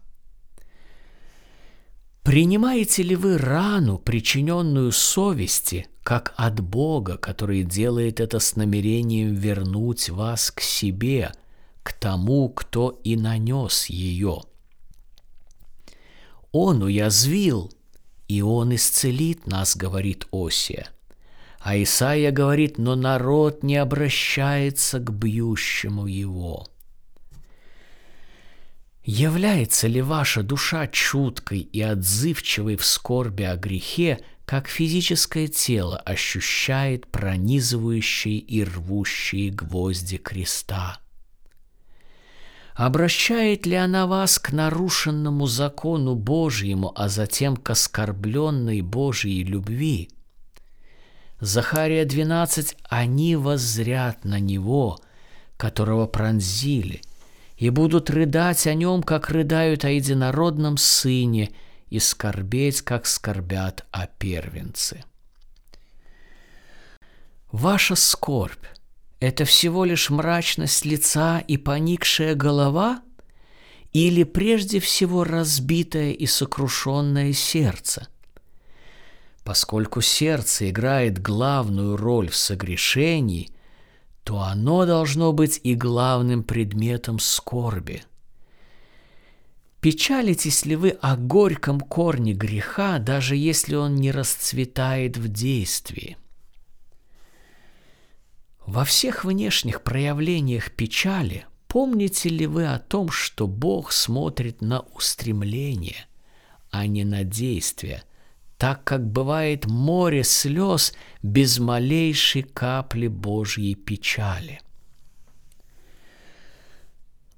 Принимаете 2.24 3.04
ли 3.04 3.16
вы 3.16 3.38
рану, 3.38 4.00
причиненную 4.00 4.92
совести, 4.92 5.88
как 6.04 6.34
от 6.38 6.60
Бога, 6.60 7.18
который 7.18 7.64
делает 7.64 8.20
это 8.20 8.40
с 8.40 8.56
намерением 8.56 9.36
вернуть 9.36 10.10
вас 10.10 10.50
к 10.52 10.62
себе, 10.62 11.32
к 11.84 11.94
тому, 11.94 12.50
кто 12.50 13.00
и 13.04 13.16
нанес 13.16 13.86
ее– 13.88 14.42
он 16.58 16.84
уязвил, 16.84 17.70
и 18.30 18.42
Он 18.42 18.74
исцелит 18.74 19.46
нас, 19.46 19.76
говорит 19.76 20.26
Осия. 20.32 20.88
А 21.66 21.82
Исаия 21.82 22.32
говорит, 22.32 22.78
но 22.78 22.96
народ 22.96 23.64
не 23.64 23.78
обращается 23.78 25.00
к 25.00 25.12
бьющему 25.12 26.06
его. 26.06 26.68
Является 29.04 29.88
ли 29.88 30.00
ваша 30.00 30.44
душа 30.44 30.86
чуткой 30.86 31.62
и 31.62 31.82
отзывчивой 31.82 32.76
в 32.76 32.86
скорби 32.86 33.42
о 33.42 33.56
грехе, 33.56 34.20
как 34.46 34.68
физическое 34.68 35.48
тело 35.48 35.98
ощущает 35.98 37.08
пронизывающие 37.08 38.38
и 38.38 38.64
рвущие 38.64 39.50
гвозди 39.50 40.18
креста? 40.18 41.00
Обращает 42.76 43.66
ли 43.66 43.76
она 43.76 44.06
вас 44.06 44.38
к 44.38 44.52
нарушенному 44.52 45.48
закону 45.48 46.14
Божьему, 46.14 46.94
а 46.96 47.10
затем 47.10 47.58
к 47.58 47.68
оскорбленной 47.72 48.82
Божьей 48.82 49.44
любви? 49.44 50.12
Захария 51.40 52.06
12, 52.06 52.78
они 52.90 53.36
воззрят 53.36 54.24
на 54.24 54.40
него, 54.40 55.00
которого 55.58 56.08
пронзили, 56.08 57.02
и 57.58 57.70
будут 57.70 58.10
рыдать 58.10 58.68
о 58.68 58.74
нем, 58.74 59.04
как 59.04 59.30
рыдают 59.30 59.86
о 59.86 59.90
единородном 59.90 60.78
сыне, 60.78 61.52
и 61.90 62.00
скорбеть, 62.00 62.82
как 62.82 63.06
скорбят 63.06 63.86
о 63.92 64.08
первенце. 64.08 65.04
Ваша 67.52 67.96
скорбь 67.96 68.66
это 69.20 69.46
всего 69.46 69.86
лишь 69.86 70.10
мрачность 70.10 70.86
лица 70.86 71.40
и 71.40 71.58
поникшая 71.58 72.36
голова? 72.36 73.02
Или 73.94 74.24
прежде 74.24 74.80
всего 74.80 75.24
разбитое 75.24 76.12
и 76.12 76.26
сокрушенное 76.26 77.32
сердце? 77.34 78.08
Поскольку 79.46 80.02
сердце 80.02 80.70
играет 80.70 81.22
главную 81.22 81.96
роль 81.96 82.30
в 82.30 82.36
согрешении, 82.36 83.50
то 84.26 84.42
оно 84.42 84.86
должно 84.86 85.32
быть 85.32 85.62
и 85.64 85.76
главным 85.76 86.44
предметом 86.44 87.20
скорби. 87.20 88.04
Печалитесь 89.80 90.66
ли 90.66 90.76
вы 90.76 90.90
о 90.90 91.16
горьком 91.16 91.80
корне 91.80 92.34
греха, 92.34 93.00
даже 93.00 93.38
если 93.38 93.76
он 93.76 93.96
не 93.96 94.12
расцветает 94.12 95.16
в 95.16 95.30
действии– 95.30 96.18
во 98.66 98.84
всех 98.84 99.26
внешних 99.26 99.84
проявлениях 99.84 100.72
печали 100.72 101.46
помните 101.68 102.30
ли 102.30 102.48
вы 102.48 102.66
о 102.66 102.80
том, 102.80 103.12
что 103.12 103.46
Бог 103.48 103.92
смотрит 103.92 104.62
на 104.62 104.80
устремление, 104.80 106.08
а 106.72 106.88
не 106.88 107.04
на 107.04 107.24
действие, 107.24 108.04
так 108.58 108.84
как 108.84 109.06
бывает 109.06 109.66
море 109.66 110.24
слез 110.24 110.94
без 111.22 111.60
малейшей 111.60 112.44
капли 112.44 113.08
Божьей 113.08 113.76
печали? 113.76 114.62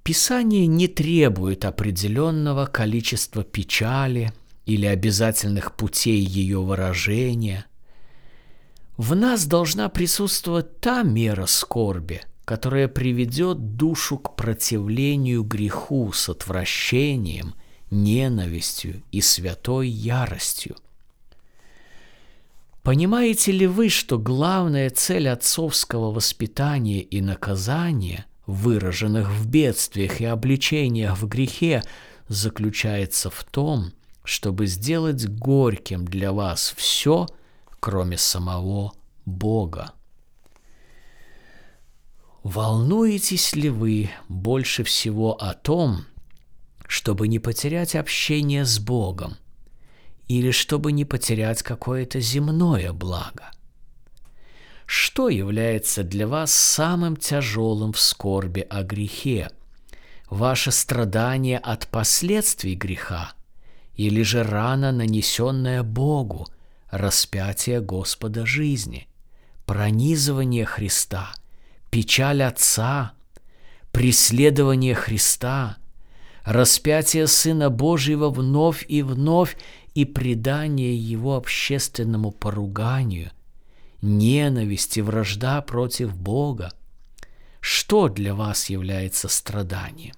Писание 0.03 0.67
не 0.67 0.87
требует 0.87 1.65
определенного 1.65 2.65
количества 2.65 3.43
печали 3.43 4.31
или 4.65 4.85
обязательных 4.85 5.75
путей 5.75 6.23
ее 6.23 6.61
выражения– 6.61 7.65
в 8.97 9.15
нас 9.15 9.45
должна 9.45 9.89
присутствовать 9.89 10.79
та 10.79 11.03
мера 11.03 11.45
скорби, 11.45 12.21
которая 12.45 12.87
приведет 12.87 13.75
душу 13.75 14.17
к 14.17 14.35
противлению 14.35 15.43
греху 15.43 16.11
с 16.11 16.29
отвращением, 16.29 17.53
ненавистью 17.91 19.03
и 19.11 19.21
святой 19.21 19.87
яростью. 19.87 20.77
Понимаете 22.87 23.51
ли 23.51 23.67
вы, 23.67 23.89
что 23.89 24.17
главная 24.17 24.89
цель 24.89 25.27
отцовского 25.27 26.09
воспитания 26.13 27.01
и 27.01 27.19
наказания, 27.19 28.27
выраженных 28.45 29.29
в 29.29 29.45
бедствиях 29.45 30.21
и 30.21 30.23
обличениях 30.23 31.17
в 31.17 31.27
грехе, 31.27 31.83
заключается 32.29 33.29
в 33.29 33.43
том, 33.43 33.91
чтобы 34.23 34.67
сделать 34.67 35.27
горьким 35.27 36.05
для 36.05 36.31
вас 36.31 36.73
все, 36.77 37.27
кроме 37.81 38.17
самого 38.17 38.93
Бога. 39.25 39.91
Волнуетесь 42.43 43.53
ли 43.53 43.67
вы 43.67 44.11
больше 44.29 44.85
всего 44.85 45.33
о 45.33 45.53
том, 45.55 46.05
чтобы 46.87 47.27
не 47.27 47.39
потерять 47.39 47.97
общение 47.97 48.63
с 48.63 48.79
Богом, 48.79 49.35
или 50.27 50.51
чтобы 50.51 50.91
не 50.91 51.05
потерять 51.05 51.63
какое-то 51.63 52.19
земное 52.19 52.93
благо? 52.93 53.51
Что 54.85 55.29
является 55.29 56.03
для 56.03 56.27
вас 56.27 56.51
самым 56.51 57.17
тяжелым 57.17 57.93
в 57.93 57.99
скорби 57.99 58.65
о 58.69 58.83
грехе? 58.83 59.49
Ваше 60.29 60.71
страдание 60.71 61.57
от 61.57 61.87
последствий 61.87 62.75
греха 62.75 63.33
или 63.95 64.21
же 64.21 64.43
рана, 64.43 64.91
нанесенная 64.91 65.83
Богу– 65.83 66.47
распятие 66.89 67.81
Господа 67.81 68.45
жизни, 68.45 69.07
пронизывание 69.65 70.65
Христа, 70.65 71.31
печаль 71.89 72.43
Отца, 72.43 73.13
преследование 73.91 74.95
Христа, 74.95 75.77
распятие 76.43 77.27
Сына 77.27 77.69
Божьего 77.69 78.29
вновь 78.29 78.85
и 78.87 79.01
вновь 79.01 79.57
и 79.97 80.05
предание 80.05 80.95
Его 80.95 81.37
общественному 81.37 82.29
поруганию, 82.29 83.31
ненависть 84.03 84.97
и 84.97 85.01
вражда 85.01 85.59
против 85.63 86.15
Бога. 86.15 86.71
Что 87.61 88.07
для 88.07 88.35
вас 88.35 88.69
является 88.69 89.27
страданием? 89.27 90.13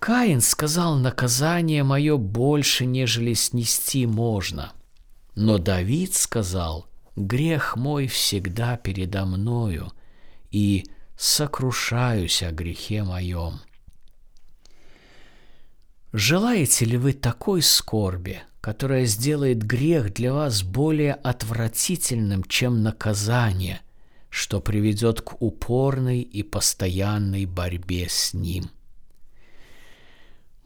Каин 0.00 0.42
сказал, 0.42 0.96
наказание 0.96 1.82
мое 1.82 2.18
больше, 2.18 2.84
нежели 2.84 3.32
снести 3.32 4.04
можно. 4.04 4.74
Но 5.34 5.56
Давид 5.56 6.12
сказал, 6.12 6.88
грех 7.16 7.76
мой 7.76 8.06
всегда 8.06 8.76
передо 8.76 9.24
мною, 9.24 9.92
и 10.50 10.84
сокрушаюсь 11.16 12.42
о 12.42 12.50
грехе 12.50 13.02
моем. 13.02 13.60
Желаете 16.16 16.84
ли 16.84 16.96
вы 16.96 17.12
такой 17.12 17.60
скорби, 17.60 18.40
которая 18.60 19.04
сделает 19.04 19.64
грех 19.64 20.14
для 20.14 20.32
вас 20.32 20.62
более 20.62 21.14
отвратительным, 21.14 22.44
чем 22.44 22.84
наказание, 22.84 23.80
что 24.30 24.60
приведет 24.60 25.22
к 25.22 25.42
упорной 25.42 26.20
и 26.20 26.44
постоянной 26.44 27.46
борьбе 27.46 28.06
с 28.08 28.32
ним? 28.32 28.70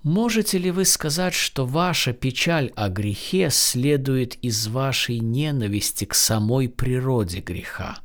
Можете 0.03 0.59
ли 0.59 0.71
вы 0.71 0.85
сказать, 0.85 1.33
что 1.33 1.65
ваша 1.65 2.13
печаль 2.13 2.71
о 2.77 2.91
грехе 2.91 3.49
следует 3.51 4.35
из 4.45 4.67
вашей 4.67 5.19
ненависти 5.19 6.05
к 6.05 6.15
самой 6.15 6.69
природе 6.69 7.41
греха? 7.41 8.01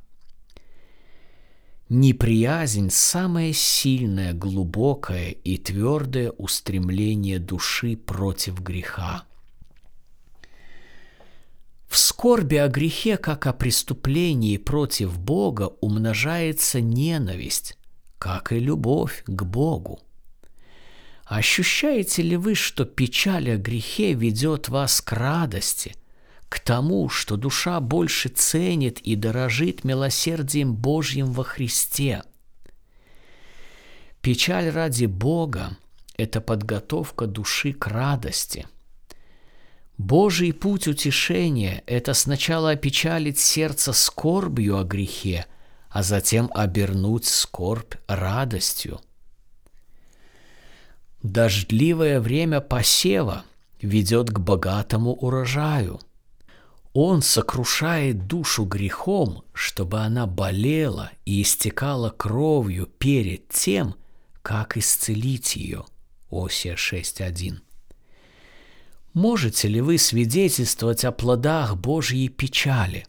Неприязнь– 1.96 2.90
самое 2.92 3.54
сильное, 3.54 4.34
глубокое 4.34 5.30
и 5.30 5.58
твердое 5.60 6.32
устремление 6.32 7.38
души 7.38 7.96
против 7.96 8.60
греха. 8.62 9.26
В 11.88 12.00
скорби 12.00 12.56
о 12.56 12.68
грехе, 12.68 13.18
как 13.18 13.46
о 13.46 13.54
преступлении 13.54 14.58
против 14.58 15.20
Бога, 15.20 15.72
умножается 15.82 16.82
ненависть, 16.82 17.78
как 18.18 18.54
и 18.54 18.58
любовь 18.58 19.24
к 19.28 19.44
Богу. 19.44 20.00
Ощущаете 21.26 22.24
ли 22.24 22.38
вы, 22.38 22.56
что 22.56 22.86
печаль 22.86 23.52
о 23.52 23.58
грехе 23.58 24.14
ведет 24.14 24.68
вас 24.68 25.00
к 25.00 25.12
радости, 25.12 25.96
к 26.54 26.60
тому, 26.60 27.10
что 27.10 27.36
душа 27.36 27.80
больше 27.80 28.30
ценит 28.30 29.00
и 29.00 29.16
дорожит 29.16 29.84
милосердием 29.84 30.76
Божьим 30.76 31.32
во 31.32 31.44
Христе? 31.44 32.22
Печаль 34.22 34.70
ради 34.70 35.08
Бога– 35.08 35.76
это 36.16 36.42
подготовка 36.42 37.26
души 37.26 37.74
к 37.74 37.88
радости. 37.88 38.68
Божий 39.98 40.54
путь 40.54 40.88
утешения– 40.88 41.82
это 41.88 42.14
сначала 42.14 42.70
опечалить 42.70 43.40
сердце 43.40 43.92
скорбью 43.92 44.78
о 44.78 44.84
грехе, 44.84 45.48
а 45.90 46.04
затем 46.04 46.52
обернуть 46.54 47.26
скорбь 47.26 47.96
радостью– 48.08 49.02
Дождливое 51.24 52.20
время 52.20 52.60
посева 52.60 53.46
ведет 53.82 54.30
к 54.30 54.40
богатому 54.40 55.14
урожаю. 55.14 56.02
Он 56.94 57.24
сокрушает 57.24 58.28
душу 58.28 58.66
грехом, 58.66 59.44
чтобы 59.54 60.02
она 60.02 60.28
болела 60.28 61.12
и 61.26 61.42
истекала 61.42 62.12
кровью 62.12 62.86
перед 62.86 63.50
тем, 63.50 63.96
как 64.44 64.78
исцелить 64.78 65.56
ее. 65.56 65.86
Осия 66.30 66.76
6.1. 66.76 67.60
Можете 69.14 69.68
ли 69.68 69.82
вы 69.82 69.98
свидетельствовать 69.98 71.04
о 71.04 71.12
плодах 71.12 71.78
Божьей 71.78 72.30
печали, 72.30 73.08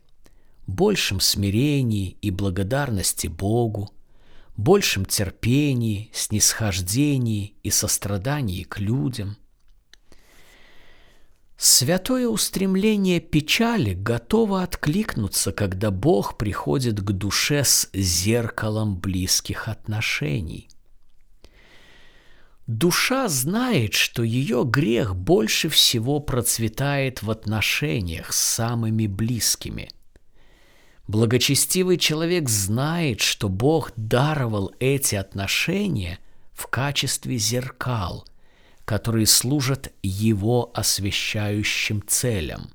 большем 0.66 1.20
смирении 1.20 2.16
и 2.23 2.31
благодарности 2.31 3.27
Богу, 3.27 3.90
большем 4.57 5.05
терпении, 5.05 6.11
снисхождении 6.12 7.55
и 7.62 7.70
сострадании 7.70 8.62
к 8.62 8.79
людям. 8.79 9.37
Святое 11.66 12.29
устремление 12.29 13.20
печали 13.20 13.94
готово 13.94 14.62
откликнуться, 14.62 15.50
когда 15.50 15.90
Бог 15.90 16.37
приходит 16.37 17.00
к 17.00 17.11
душе 17.12 17.64
с 17.64 17.88
зеркалом 17.94 18.98
близких 18.98 19.66
отношений. 19.68 20.68
Душа 22.66 23.29
знает, 23.29 23.94
что 23.94 24.22
ее 24.22 24.64
грех 24.66 25.16
больше 25.16 25.70
всего 25.70 26.20
процветает 26.20 27.22
в 27.22 27.31
отношениях 27.31 28.35
с 28.35 28.38
самыми 28.38 29.07
близкими– 29.07 29.88
Благочестивый 31.07 31.98
человек 31.98 32.48
знает, 32.48 33.20
что 33.20 33.50
Бог 33.50 33.92
даровал 33.94 34.72
эти 34.81 35.16
отношения 35.16 36.18
в 36.55 36.66
качестве 36.66 37.37
зеркал, 37.37 38.27
которые 38.85 39.27
служат 39.27 39.92
его 40.03 40.70
освящающим 40.75 42.03
целям. 42.07 42.70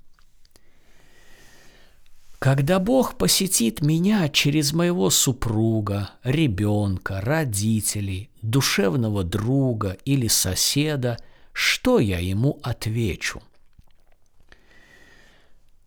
Когда 2.40 2.80
Бог 2.80 3.18
посетит 3.18 3.82
меня 3.82 4.30
через 4.30 4.72
моего 4.72 5.10
супруга, 5.10 6.12
ребенка, 6.24 7.20
родителей, 7.20 8.30
душевного 8.42 9.26
друга 9.26 9.98
или 10.06 10.28
соседа, 10.28 11.18
что 11.52 12.00
я 12.00 12.20
ему 12.20 12.60
отвечу? 12.64 13.42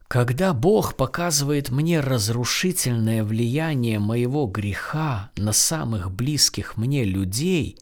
Когда 0.08 0.52
Бог 0.52 0.96
показывает 0.96 1.70
мне 1.70 2.00
разрушительное 2.00 3.24
влияние 3.24 3.98
моего 3.98 4.46
греха 4.46 5.30
на 5.38 5.54
самых 5.54 6.10
близких 6.12 6.76
мне 6.76 7.04
людей, 7.04 7.78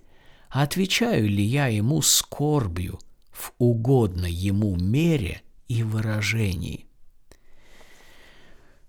отвечаю 0.50 1.28
ли 1.28 1.42
я 1.42 1.68
Ему 1.68 2.02
скорбью 2.02 2.98
в 3.30 3.52
угодной 3.58 4.32
Ему 4.32 4.76
мере 4.76 5.42
и 5.68 5.82
выражении? 5.82 6.86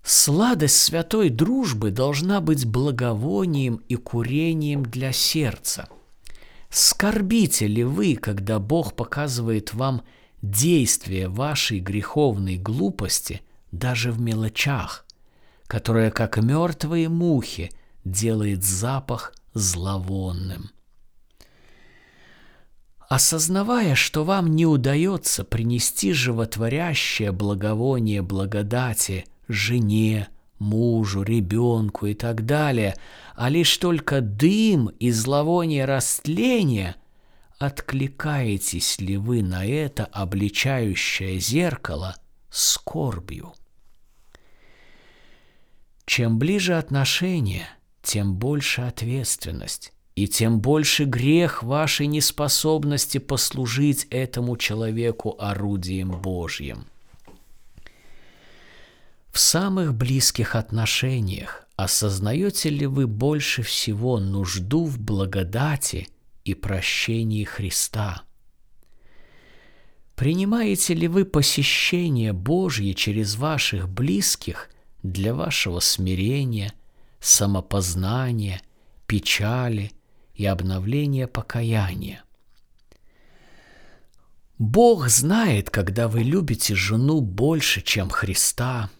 Сладость 0.02 0.76
святой 0.76 1.28
дружбы 1.30 1.90
должна 1.90 2.40
быть 2.40 2.66
благовонием 2.66 3.76
и 3.88 3.94
курением 3.94 4.84
для 4.84 5.12
сердца. 5.12 5.88
Скорбите 6.70 7.66
ли 7.66 7.84
вы, 7.84 8.16
когда 8.16 8.58
Бог 8.58 8.94
показывает 8.94 9.74
вам– 9.74 10.02
действие 10.42 11.28
вашей 11.28 11.78
греховной 11.78 12.58
глупости 12.58 13.42
даже 13.70 14.12
в 14.12 14.20
мелочах, 14.20 15.06
которая, 15.66 16.10
как 16.10 16.36
мертвые 16.36 17.08
мухи, 17.08 17.70
делает 18.04 18.64
запах 18.64 19.32
зловонным. 19.54 20.70
Осознавая, 23.14 23.94
что 23.94 24.24
вам 24.24 24.56
не 24.56 24.64
удается 24.64 25.44
принести 25.44 26.14
животворящее 26.14 27.30
благовоние 27.30 28.22
благодати 28.22 29.26
жене, 29.48 30.28
мужу, 30.58 31.22
ребенку 31.22 32.06
и 32.06 32.14
так 32.14 32.46
далее, 32.46 32.96
а 33.34 33.50
лишь 33.50 33.76
только 33.76 34.22
дым 34.22 34.86
и 34.98 35.10
зловоние 35.10 35.84
растления– 35.84 36.96
откликаетесь 37.58 38.98
ли 38.98 39.18
вы 39.18 39.42
на 39.42 39.66
это 39.66 40.06
обличающее 40.06 41.38
зеркало 41.38 42.16
скорбью? 42.48 43.52
Чем 46.06 46.38
ближе 46.38 46.78
отношения, 46.78 47.68
тем 48.02 48.36
больше 48.36 48.80
ответственность, 48.80 49.92
и 50.14 50.26
тем 50.28 50.60
больше 50.60 51.04
грех 51.04 51.62
вашей 51.62 52.06
неспособности 52.06 53.18
послужить 53.18 54.06
этому 54.10 54.56
человеку 54.56 55.36
орудием 55.38 56.10
Божьим. 56.10 56.86
В 59.32 59.38
самых 59.38 59.94
близких 59.94 60.54
отношениях 60.54 61.66
осознаете 61.76 62.68
ли 62.68 62.86
вы 62.86 63.06
больше 63.06 63.62
всего 63.62 64.18
нужду 64.18 64.84
в 64.84 64.98
благодати– 64.98 66.08
и 66.44 66.54
прощении 66.54 67.44
Христа. 67.44 68.22
Принимаете 70.14 70.94
ли 70.94 71.08
вы 71.08 71.24
посещение 71.24 72.32
Божье 72.32 72.94
через 72.94 73.36
ваших 73.36 73.88
близких 73.88 74.70
для 75.02 75.34
вашего 75.34 75.80
смирения, 75.80 76.72
самопознания, 77.20 78.62
печали 79.06 79.92
и 80.34 80.44
обновления 80.46 81.26
покаяния? 81.26 82.24
Бог 84.58 85.08
знает, 85.08 85.70
когда 85.70 86.08
вы 86.08 86.22
любите 86.22 86.74
жену 86.74 87.20
больше, 87.20 87.80
чем 87.80 88.10
Христа, 88.10 88.90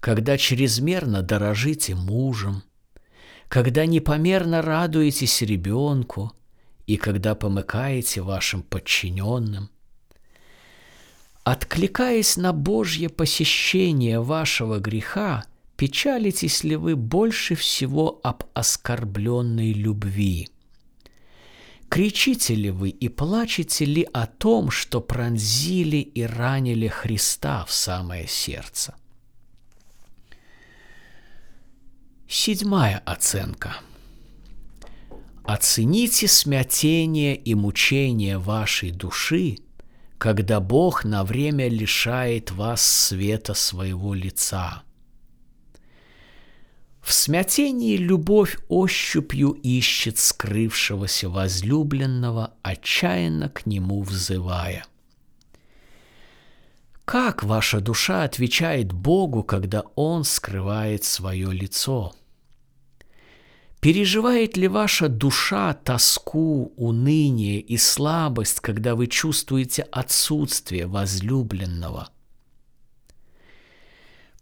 когда 0.00 0.36
чрезмерно 0.36 1.22
дорожите 1.22 1.94
мужем, 1.94 2.62
когда 3.48 3.86
непомерно 3.86 4.60
радуетесь 4.60 5.40
ребенку, 5.40 6.32
и 6.88 6.96
когда 6.96 7.34
помыкаете 7.34 8.22
вашим 8.22 8.62
подчиненным. 8.62 9.70
Откликаясь 11.44 12.36
на 12.36 12.52
Божье 12.52 13.10
посещение 13.10 14.20
вашего 14.20 14.78
греха, 14.78 15.44
печалитесь 15.76 16.64
ли 16.64 16.76
вы 16.76 16.96
больше 16.96 17.54
всего 17.54 18.20
об 18.22 18.44
оскорбленной 18.54 19.72
любви? 19.72 20.48
Кричите 21.88 22.54
ли 22.54 22.70
вы 22.70 22.90
и 22.90 23.08
плачете 23.08 23.84
ли 23.84 24.06
о 24.12 24.26
том, 24.26 24.70
что 24.70 25.00
пронзили 25.00 25.96
и 25.96 26.22
ранили 26.22 26.86
Христа 26.86 27.64
в 27.64 27.72
самое 27.72 28.26
сердце? 28.26 28.94
Седьмая 32.28 32.98
оценка. 33.06 33.78
Оцените 35.44 36.28
смятение 36.28 37.34
и 37.34 37.54
мучение 37.54 38.36
вашей 38.36 38.90
души, 38.90 39.56
когда 40.18 40.60
Бог 40.60 41.04
на 41.04 41.24
время 41.24 41.68
лишает 41.68 42.50
вас 42.50 42.82
света 42.82 43.54
своего 43.54 44.12
лица. 44.12 44.82
В 47.08 47.14
смятении 47.14 47.96
любовь 47.96 48.58
ощупью 48.68 49.52
ищет 49.52 50.18
скрывшегося 50.18 51.30
возлюбленного, 51.30 52.52
отчаянно 52.60 53.48
к 53.48 53.64
нему 53.64 54.02
взывая. 54.02 54.84
Как 57.06 57.42
ваша 57.44 57.80
душа 57.80 58.24
отвечает 58.24 58.92
Богу, 58.92 59.42
когда 59.42 59.84
Он 59.94 60.22
скрывает 60.22 61.02
свое 61.02 61.50
лицо? 61.50 62.12
Переживает 63.80 64.58
ли 64.58 64.68
ваша 64.68 65.08
душа 65.08 65.72
тоску, 65.72 66.74
уныние 66.76 67.60
и 67.60 67.78
слабость, 67.78 68.60
когда 68.60 68.94
вы 68.94 69.06
чувствуете 69.06 69.84
отсутствие 69.84 70.86
возлюбленного? 70.86 72.10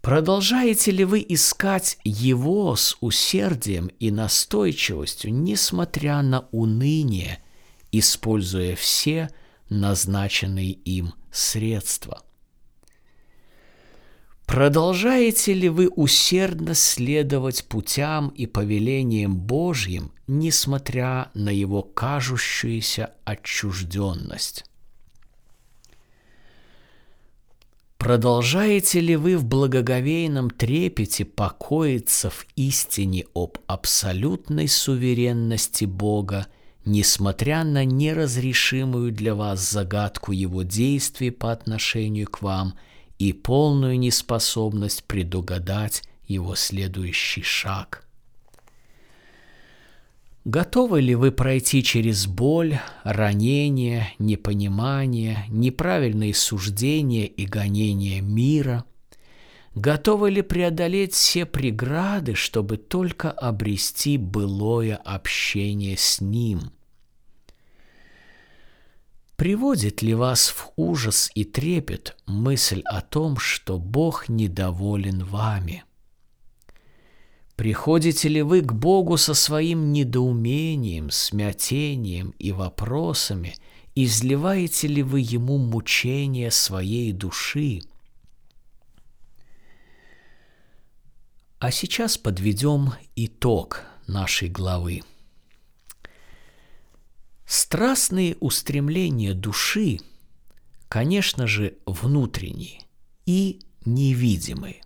Продолжаете 0.06 0.92
ли 0.92 1.04
вы 1.04 1.26
искать 1.28 1.98
Его 2.04 2.76
с 2.76 2.96
усердием 3.00 3.88
и 3.98 4.12
настойчивостью, 4.12 5.34
несмотря 5.34 6.22
на 6.22 6.46
уныние, 6.52 7.42
используя 7.90 8.76
все 8.76 9.30
назначенные 9.68 10.70
им 10.70 11.12
средства? 11.32 12.22
Продолжаете 14.46 15.54
ли 15.54 15.68
вы 15.68 15.88
усердно 15.88 16.74
следовать 16.74 17.64
путям 17.64 18.28
и 18.28 18.46
повелениям 18.46 19.36
Божьим, 19.36 20.12
несмотря 20.28 21.32
на 21.34 21.50
его 21.50 21.82
кажущуюся 21.82 23.10
отчужденность? 23.24 24.66
Продолжаете 27.98 29.00
ли 29.00 29.16
вы 29.16 29.36
в 29.36 29.44
благоговейном 29.44 30.50
трепете 30.50 31.24
покоиться 31.24 32.30
в 32.30 32.46
истине 32.56 33.24
об 33.34 33.58
абсолютной 33.66 34.68
суверенности 34.68 35.86
Бога, 35.86 36.46
несмотря 36.84 37.64
на 37.64 37.84
неразрешимую 37.84 39.12
для 39.12 39.34
вас 39.34 39.70
загадку 39.70 40.32
Его 40.32 40.62
действий 40.62 41.30
по 41.30 41.52
отношению 41.52 42.28
к 42.28 42.42
вам– 42.42 42.74
и 43.18 43.32
полную 43.32 43.98
неспособность 43.98 45.04
предугадать 45.04 46.02
его 46.26 46.54
следующий 46.54 47.42
шаг. 47.42 48.05
Готовы 50.46 51.00
ли 51.00 51.16
вы 51.16 51.32
пройти 51.32 51.82
через 51.82 52.28
боль, 52.28 52.78
ранение, 53.02 54.14
непонимание, 54.20 55.44
неправильные 55.48 56.34
суждения 56.34 57.26
и 57.26 57.46
гонения 57.46 58.22
мира? 58.22 58.84
Готовы 59.74 60.30
ли 60.30 60.42
преодолеть 60.42 61.14
все 61.14 61.46
преграды, 61.46 62.34
чтобы 62.34 62.76
только 62.76 63.32
обрести 63.32 64.18
былое 64.18 64.94
общение 64.94 65.96
с 65.96 66.20
Ним– 66.20 66.70
Приводит 69.36 70.00
ли 70.00 70.14
вас 70.14 70.48
в 70.48 70.70
ужас 70.76 71.30
и 71.34 71.44
трепет 71.44 72.16
мысль 72.24 72.80
о 72.86 73.02
том, 73.02 73.36
что 73.36 73.78
Бог 73.78 74.30
недоволен 74.30 75.22
вами? 75.24 75.84
Приходите 77.56 78.28
ли 78.28 78.42
вы 78.42 78.60
к 78.60 78.72
Богу 78.72 79.16
со 79.16 79.32
своим 79.32 79.90
недоумением, 79.90 81.10
смятением 81.10 82.34
и 82.38 82.52
вопросами, 82.52 83.54
изливаете 83.94 84.88
ли 84.88 85.02
вы 85.02 85.20
Ему 85.20 85.56
мучения 85.56 86.50
своей 86.50 87.12
души? 87.12 87.80
А 91.58 91.70
сейчас 91.70 92.18
подведем 92.18 92.92
итог 93.16 93.84
нашей 94.06 94.50
главы. 94.50 95.02
Страстные 97.46 98.36
устремления 98.40 99.32
души, 99.32 100.00
конечно 100.88 101.46
же, 101.46 101.78
внутренние 101.86 102.82
и 103.24 103.60
невидимые. 103.86 104.82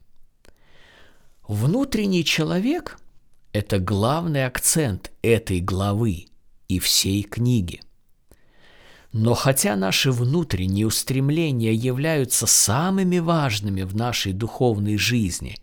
Внутренний 1.51 2.25
человек– 2.25 3.01
это 3.53 3.81
главный 3.81 4.47
акцент 4.47 5.11
этой 5.21 5.59
главы 5.59 6.27
и 6.69 6.79
всей 6.79 7.25
книги. 7.25 7.81
Но 9.13 9.35
хотя 9.35 9.75
наши 9.75 10.13
внутренние 10.13 10.87
устремления 10.87 11.75
являются 11.75 12.47
самыми 12.47 13.19
важными 13.19 13.83
в 13.83 13.97
нашей 13.97 14.33
духовной 14.33 14.97
жизни, 14.97 15.57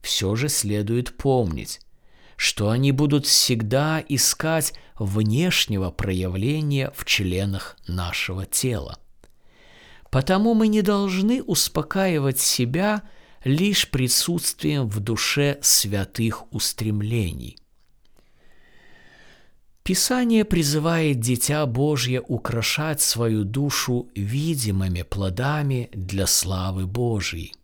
все 0.00 0.34
же 0.36 0.48
следует 0.48 1.14
помнить, 1.18 1.80
что 2.38 2.70
они 2.70 2.90
будут 2.92 3.26
всегда 3.26 4.02
искать 4.08 4.72
внешнего 4.98 5.90
проявления 5.90 6.90
в 6.96 7.04
членах 7.04 7.76
нашего 7.86 8.46
тела. 8.46 8.98
Потому 10.10 10.54
мы 10.54 10.68
не 10.68 10.80
должны 10.80 11.42
успокаивать 11.42 12.38
себя 12.38 13.02
лишь 13.46 13.88
присутствием 13.88 14.88
в 14.88 14.98
душе 14.98 15.58
святых 15.62 16.52
устремлений. 16.52 17.56
Писание 19.84 20.44
призывает 20.44 21.20
Дитя 21.20 21.64
Божье 21.66 22.20
украшать 22.20 23.00
свою 23.00 23.44
душу 23.44 24.08
видимыми 24.16 25.02
плодами 25.02 25.90
для 25.92 26.26
славы 26.26 26.88
Божьей. 26.88 27.54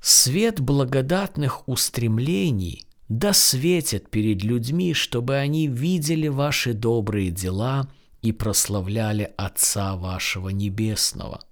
Свет 0.00 0.58
благодатных 0.58 1.68
устремлений 1.68 2.86
да 3.10 3.34
светит 3.34 4.08
перед 4.08 4.42
людьми, 4.42 4.94
чтобы 4.94 5.36
они 5.36 5.66
видели 5.66 6.28
ваши 6.28 6.72
добрые 6.72 7.30
дела 7.30 7.90
и 8.22 8.32
прославляли 8.32 9.34
Отца 9.36 9.96
вашего 9.96 10.48
Небесного. 10.48 11.42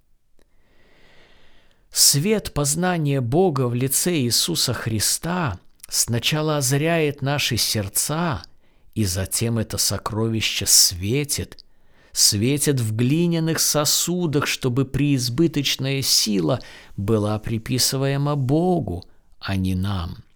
Свет 1.99 2.53
познания 2.53 3.23
Бога 3.23 3.69
в 3.69 3.75
лице 3.75 4.19
Иисуса 4.19 4.75
Христа 4.75 5.59
сначала 5.89 6.59
озаряет 6.59 7.23
наши 7.23 7.57
сердца, 7.57 8.43
и 8.95 9.07
затем 9.07 9.57
это 9.57 9.79
сокровище 9.79 10.67
светит, 10.67 11.65
светит 12.13 12.81
в 12.81 12.95
глиняных 12.95 13.61
сосудах, 13.61 14.47
чтобы 14.47 14.85
преизбыточная 14.85 16.03
сила 16.03 16.61
была 16.99 17.39
приписываема 17.39 18.37
Богу, 18.37 19.03
а 19.41 19.57
не 19.57 19.75
нам– 19.75 20.19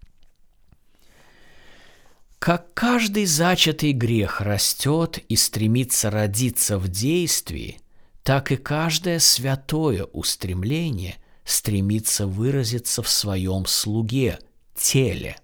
как 2.39 2.73
каждый 2.73 3.27
зачатый 3.27 3.91
грех 3.91 4.41
растет 4.41 5.19
и 5.29 5.35
стремится 5.35 6.09
родиться 6.09 6.79
в 6.79 6.87
действии, 6.87 7.79
так 8.23 8.51
и 8.51 8.55
каждое 8.55 9.19
святое 9.19 10.05
устремление 10.05 11.20
стремится 11.43 12.27
выразиться 12.27 13.01
в 13.01 13.09
своем 13.09 13.65
слуге, 13.65 14.39
теле. 14.75 15.37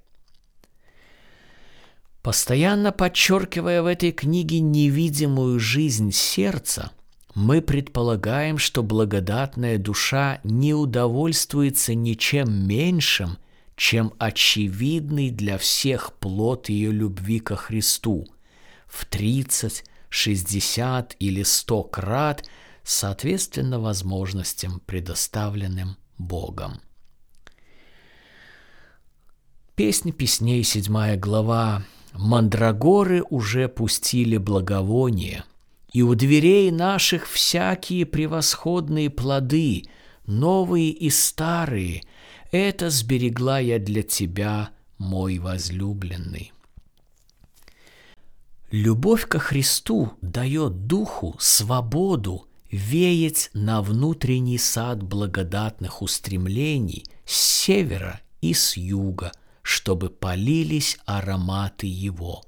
Постоянно 2.21 2.91
подчеркивая 2.91 3.81
в 3.81 3.86
этой 3.86 4.12
книге 4.12 4.60
невидимую 4.60 5.60
жизнь 5.60 6.12
сердца, 6.12 6.91
мы 7.36 7.62
предполагаем, 7.62 8.57
что 8.57 8.83
благодатная 8.83 9.77
душа 9.77 10.41
не 10.43 10.73
удовольствуется 10.73 11.93
ничем 11.93 12.67
меньшим– 12.67 13.38
чем 13.77 14.13
очевидный 14.17 15.29
для 15.29 15.57
всех 15.57 16.13
плод 16.13 16.67
ее 16.67 16.91
любви 16.91 17.39
ко 17.39 17.55
Христу 17.55 18.27
в 18.88 19.05
30, 19.05 19.86
60 20.10 21.15
или 21.19 21.43
100 21.43 21.83
крат, 21.83 22.49
соответственно 22.88 23.80
возможностям, 23.80 24.80
предоставленным 24.80 25.97
Богом. 26.17 26.80
Песня 29.76 30.13
песней, 30.13 30.63
седьмая 30.63 31.17
глава. 31.17 31.84
Мандрагоры 32.13 33.23
уже 33.30 33.67
пустили 33.67 34.38
благовоние, 34.38 35.43
и 35.91 36.02
у 36.02 36.15
дверей 36.15 36.71
наших 36.71 37.28
всякие 37.28 38.06
превосходные 38.06 39.10
плоды, 39.10 39.84
новые 40.26 40.89
и 40.89 41.10
старые– 41.10 42.04
Это 42.54 42.89
сберегла 42.89 43.60
я 43.60 43.78
для 43.78 44.04
тебя, 44.04 44.69
мой 44.97 45.38
возлюбленный. 45.38 46.54
Любовь 48.71 49.28
ко 49.28 49.39
Христу 49.39 50.13
дает 50.21 50.88
духу 50.88 51.36
свободу 51.39 52.46
веять 52.71 53.49
на 53.53 53.82
внутренний 53.82 54.58
сад 54.58 55.03
благодатных 55.03 56.01
устремлений 56.01 57.06
с 57.25 57.36
севера 57.36 58.21
и 58.41 58.53
с 58.53 58.77
юга, 58.77 59.32
чтобы 59.62 60.10
полились 60.10 60.97
ароматы 61.06 61.88
его. 61.88 62.43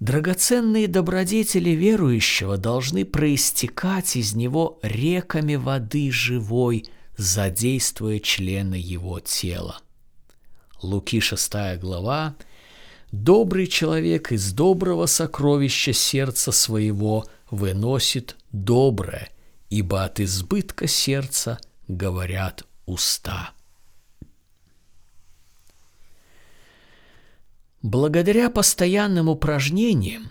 Драгоценные 0.00 0.88
добродетели 0.88 1.70
верующего 1.70 2.56
должны 2.56 3.04
проистекать 3.04 4.16
из 4.16 4.34
него 4.34 4.78
реками 4.82 5.54
воды 5.54 6.10
живой, 6.10 6.84
задействуя 7.16 8.18
члены 8.18 8.74
его 8.74 9.20
тела. 9.20 9.78
Луки 10.82 11.20
6 11.20 11.78
глава 11.80 12.34
Добрый 13.12 13.68
человек 13.68 14.32
из 14.32 14.52
доброго 14.52 15.06
сокровища 15.06 15.92
сердца 15.92 16.50
своего 16.50 17.24
выносит 17.54 18.36
доброе, 18.52 19.30
ибо 19.70 20.04
от 20.04 20.20
избытка 20.20 20.86
сердца 20.86 21.58
говорят 21.88 22.64
уста. 22.86 23.50
Благодаря 27.82 28.48
постоянным 28.50 29.28
упражнениям 29.28 30.30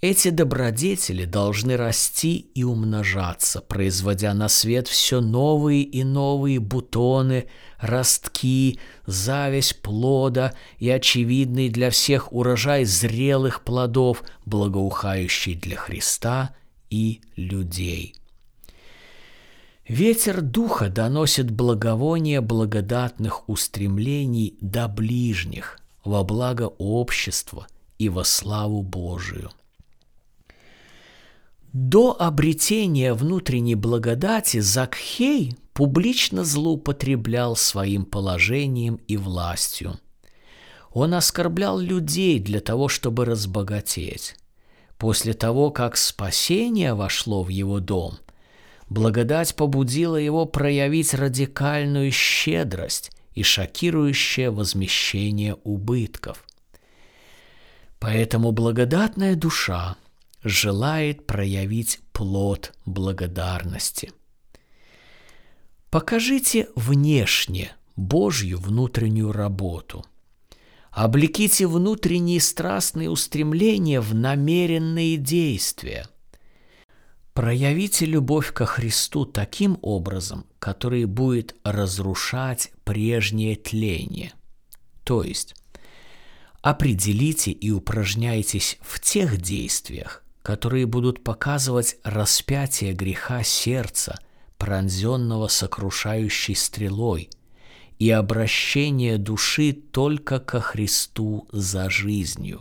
эти 0.00 0.28
добродетели 0.28 1.24
должны 1.24 1.76
расти 1.78 2.36
и 2.36 2.62
умножаться, 2.62 3.62
производя 3.62 4.34
на 4.34 4.48
свет 4.48 4.86
все 4.86 5.22
новые 5.22 5.82
и 5.82 6.04
новые 6.04 6.60
бутоны, 6.60 7.46
ростки, 7.78 8.80
зависть 9.06 9.80
плода 9.80 10.52
и 10.78 10.90
очевидный 10.90 11.70
для 11.70 11.88
всех 11.88 12.32
урожай 12.34 12.84
зрелых 12.84 13.64
плодов, 13.64 14.22
благоухающий 14.44 15.54
для 15.54 15.76
Христа 15.76 16.54
и 16.94 17.20
людей. 17.36 18.14
Ветер 19.88 20.40
духа 20.40 20.88
доносит 20.88 21.50
благовоние 21.50 22.40
благодатных 22.40 23.48
устремлений 23.48 24.56
до 24.60 24.88
ближних, 24.88 25.78
во 26.04 26.22
благо 26.24 26.72
общества 26.78 27.66
и 27.98 28.08
во 28.08 28.24
славу 28.24 28.82
Божию– 28.82 29.50
до 31.74 32.14
обретения 32.16 33.14
внутренней 33.14 33.74
благодати 33.74 34.60
Закхей 34.60 35.56
публично 35.72 36.44
злоупотреблял 36.44 37.56
своим 37.56 38.04
положением 38.04 39.00
и 39.08 39.16
властью. 39.16 39.98
Он 40.92 41.14
оскорблял 41.14 41.80
людей 41.80 42.38
для 42.38 42.60
того, 42.60 42.86
чтобы 42.86 43.24
разбогатеть. 43.24 44.36
После 44.98 45.34
того, 45.34 45.70
как 45.70 45.96
спасение 45.96 46.94
вошло 46.94 47.42
в 47.42 47.48
его 47.48 47.80
дом, 47.80 48.18
благодать 48.88 49.54
побудила 49.56 50.16
его 50.16 50.46
проявить 50.46 51.14
радикальную 51.14 52.10
щедрость 52.12 53.10
и 53.32 53.42
шокирующее 53.42 54.50
возмещение 54.50 55.56
убытков. 55.64 56.44
Поэтому 57.98 58.52
благодатная 58.52 59.34
душа– 59.34 59.96
желает 60.44 61.26
проявить 61.26 62.00
плод 62.12 62.74
благодарности. 62.84 64.12
Покажите 65.90 66.68
внешне 66.76 67.72
Божью 67.96 68.58
внутреннюю 68.58 69.32
работу. 69.32 70.04
Облеките 70.94 71.66
внутренние 71.66 72.40
страстные 72.40 73.10
устремления 73.10 74.00
в 74.00 74.14
намеренные 74.14 75.16
действия. 75.16 76.06
Проявите 77.32 78.06
любовь 78.06 78.52
ко 78.52 78.64
Христу 78.64 79.24
таким 79.24 79.76
образом, 79.82 80.46
который 80.60 81.06
будет 81.06 81.56
разрушать 81.64 82.70
прежнее 82.84 83.56
тление. 83.56 84.34
То 85.02 85.24
есть, 85.24 85.56
определите 86.62 87.50
и 87.50 87.72
упражняйтесь 87.72 88.78
в 88.80 89.00
тех 89.00 89.42
действиях, 89.42 90.22
которые 90.42 90.86
будут 90.86 91.24
показывать 91.24 91.96
распятие 92.04 92.92
греха 92.92 93.42
сердца, 93.42 94.20
пронзенного 94.58 95.48
сокрушающей 95.48 96.54
стрелой, 96.54 97.30
и 98.04 98.10
обращение 98.10 99.16
души 99.16 99.72
только 99.72 100.38
ко 100.38 100.60
Христу 100.60 101.48
за 101.52 101.88
жизнью. 101.88 102.60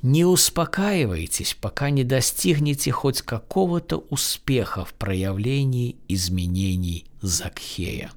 Не 0.00 0.24
успокаивайтесь, 0.24 1.54
пока 1.60 1.90
не 1.90 2.02
достигнете 2.02 2.90
хоть 2.92 3.20
какого-то 3.20 3.98
успеха 3.98 4.86
в 4.86 4.94
проявлении 4.94 5.96
изменений 6.08 7.04
Закхея. 7.20 8.10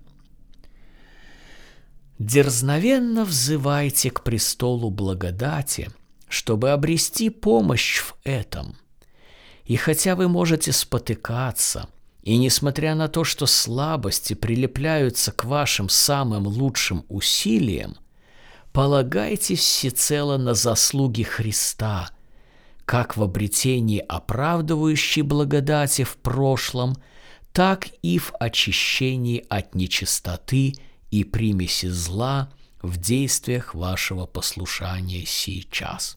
Дерзновенно 2.17 3.25
взывайте 3.25 4.10
к 4.10 4.23
престолу 4.23 4.89
благодати– 4.89 5.89
чтобы 6.28 6.71
обрести 6.71 7.30
помощь 7.30 7.99
в 7.99 8.15
этом. 8.25 8.75
И 9.63 9.78
хотя 9.78 10.15
вы 10.15 10.28
можете 10.28 10.73
спотыкаться, 10.73 11.88
и 12.25 12.35
несмотря 12.38 12.95
на 12.95 13.07
то, 13.07 13.23
что 13.23 13.45
слабости 13.45 14.33
прилепляются 14.33 15.31
к 15.31 15.45
вашим 15.45 15.88
самым 15.88 16.45
лучшим 16.47 17.05
усилиям, 17.07 17.95
полагайтесь 18.73 19.61
всецело 19.61 20.38
на 20.38 20.53
заслуги 20.53 21.23
Христа, 21.23 22.09
как 22.83 23.15
в 23.15 23.23
обретении 23.23 24.03
оправдывающей 24.05 25.21
благодати 25.21 26.03
в 26.03 26.17
прошлом, 26.17 26.97
так 27.53 27.88
и 28.01 28.17
в 28.17 28.33
очищении 28.38 29.45
от 29.47 29.73
нечистоты 29.73 30.73
и 31.11 31.23
примеси 31.23 31.88
зла– 31.88 32.51
в 32.85 32.97
действиях 32.97 33.73
вашего 33.73 34.25
послушания 34.25 35.25
сейчас. 35.25 36.15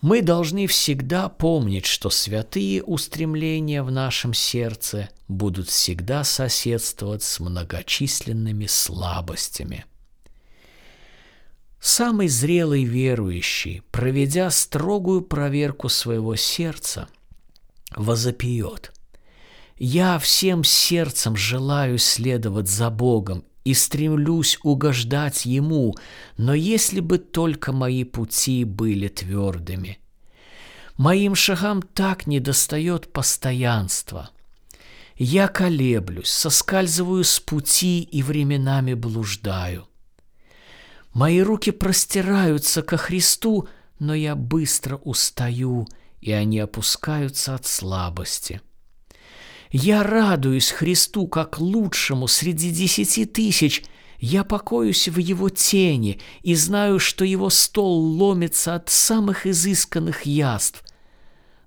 Мы 0.00 0.22
должны 0.22 0.66
всегда 0.66 1.28
помнить, 1.28 1.86
что 1.86 2.10
святые 2.10 2.82
устремления 2.82 3.82
в 3.82 3.90
нашем 3.90 4.34
сердце 4.34 5.08
будут 5.26 5.68
всегда 5.68 6.22
соседствовать 6.22 7.22
с 7.22 7.40
многочисленными 7.40 8.66
слабостями. 8.66 9.86
Самый 11.80 12.28
зрелый 12.28 12.84
верующий, 12.84 13.82
проведя 13.90 14.50
строгую 14.50 15.22
проверку 15.22 15.88
своего 15.88 16.36
сердца, 16.36 17.08
возопьет– 17.94 18.92
я 19.78 20.18
всем 20.18 20.64
сердцем 20.64 21.36
желаю 21.36 21.98
следовать 21.98 22.66
за 22.66 22.88
Богом 22.88 23.44
и 23.66 23.74
стремлюсь 23.74 24.60
угождать 24.62 25.44
Ему, 25.44 25.96
но 26.36 26.54
если 26.54 27.00
бы 27.00 27.18
только 27.18 27.72
мои 27.72 28.04
пути 28.04 28.62
были 28.62 29.08
твердыми. 29.08 29.98
Моим 30.96 31.34
шагам 31.34 31.82
так 31.82 32.28
недостает 32.28 33.12
постоянства. 33.12 34.30
Я 35.16 35.48
колеблюсь, 35.48 36.28
соскальзываю 36.28 37.24
с 37.24 37.40
пути 37.40 38.02
и 38.02 38.22
временами 38.22 38.94
блуждаю. 38.94 39.88
Мои 41.12 41.40
руки 41.40 41.72
простираются 41.72 42.82
ко 42.82 42.96
Христу, 42.96 43.68
но 43.98 44.14
я 44.14 44.36
быстро 44.36 44.98
устаю, 44.98 45.88
и 46.20 46.30
они 46.30 46.60
опускаются 46.60 47.56
от 47.56 47.66
слабости. 47.66 48.60
Я 49.70 50.02
радуюсь 50.02 50.70
Христу 50.70 51.26
как 51.26 51.58
лучшему 51.58 52.28
среди 52.28 52.70
десяти 52.70 53.24
тысяч. 53.24 53.84
Я 54.18 54.44
покоюсь 54.44 55.08
в 55.08 55.18
Его 55.18 55.48
тени 55.48 56.20
и 56.42 56.54
знаю, 56.54 56.98
что 56.98 57.24
Его 57.24 57.50
стол 57.50 58.00
ломится 58.00 58.74
от 58.74 58.88
самых 58.88 59.46
изысканных 59.46 60.24
яств. 60.24 60.82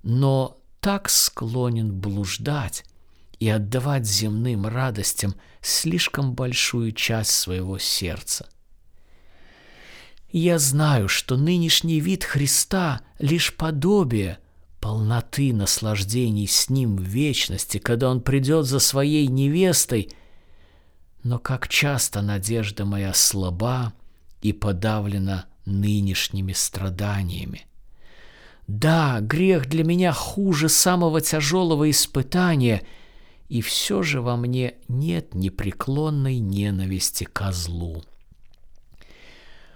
Но 0.02 0.58
так 0.80 1.10
склонен 1.10 1.94
блуждать 1.94 2.86
и 3.40 3.50
отдавать 3.50 4.06
земным 4.06 4.66
радостям 4.66 5.36
слишком 5.62 6.34
большую 6.34 6.94
часть 6.94 7.32
своего 7.32 7.78
сердца. 7.78 8.50
Я 10.32 10.60
знаю, 10.60 11.08
что 11.10 11.38
нынешний 11.38 12.00
вид 12.00 12.24
Христа— 12.24 13.02
лишь 13.20 13.56
подобие— 13.56 14.40
полноты 14.80 15.54
наслаждений 15.54 16.48
с 16.48 16.70
ним 16.70 16.96
в 16.96 17.02
вечности, 17.02 17.78
когда 17.78 18.10
он 18.10 18.22
придет 18.22 18.66
за 18.66 18.80
своей 18.80 19.28
невестой. 19.28 20.10
Но 21.24 21.38
как 21.40 21.68
часто 21.68 22.22
надежда 22.22 22.86
моя 22.86 23.14
слаба 23.14 23.94
и 24.42 24.54
подавлена 24.54 25.46
нынешними 25.66 26.54
страданиями. 26.54 27.66
Да, 28.68 29.20
грех 29.20 29.68
для 29.68 29.84
меня 29.84 30.14
хуже 30.14 30.70
самого 30.70 31.22
тяжелого 31.22 31.90
испытания, 31.90 32.84
и 33.48 33.62
все 33.62 34.04
же 34.04 34.22
во 34.22 34.38
мне 34.38 34.76
нет 34.88 35.34
непреклонной 35.34 36.38
ненависти 36.38 37.24
ко 37.24 37.52
злу. 37.52 38.04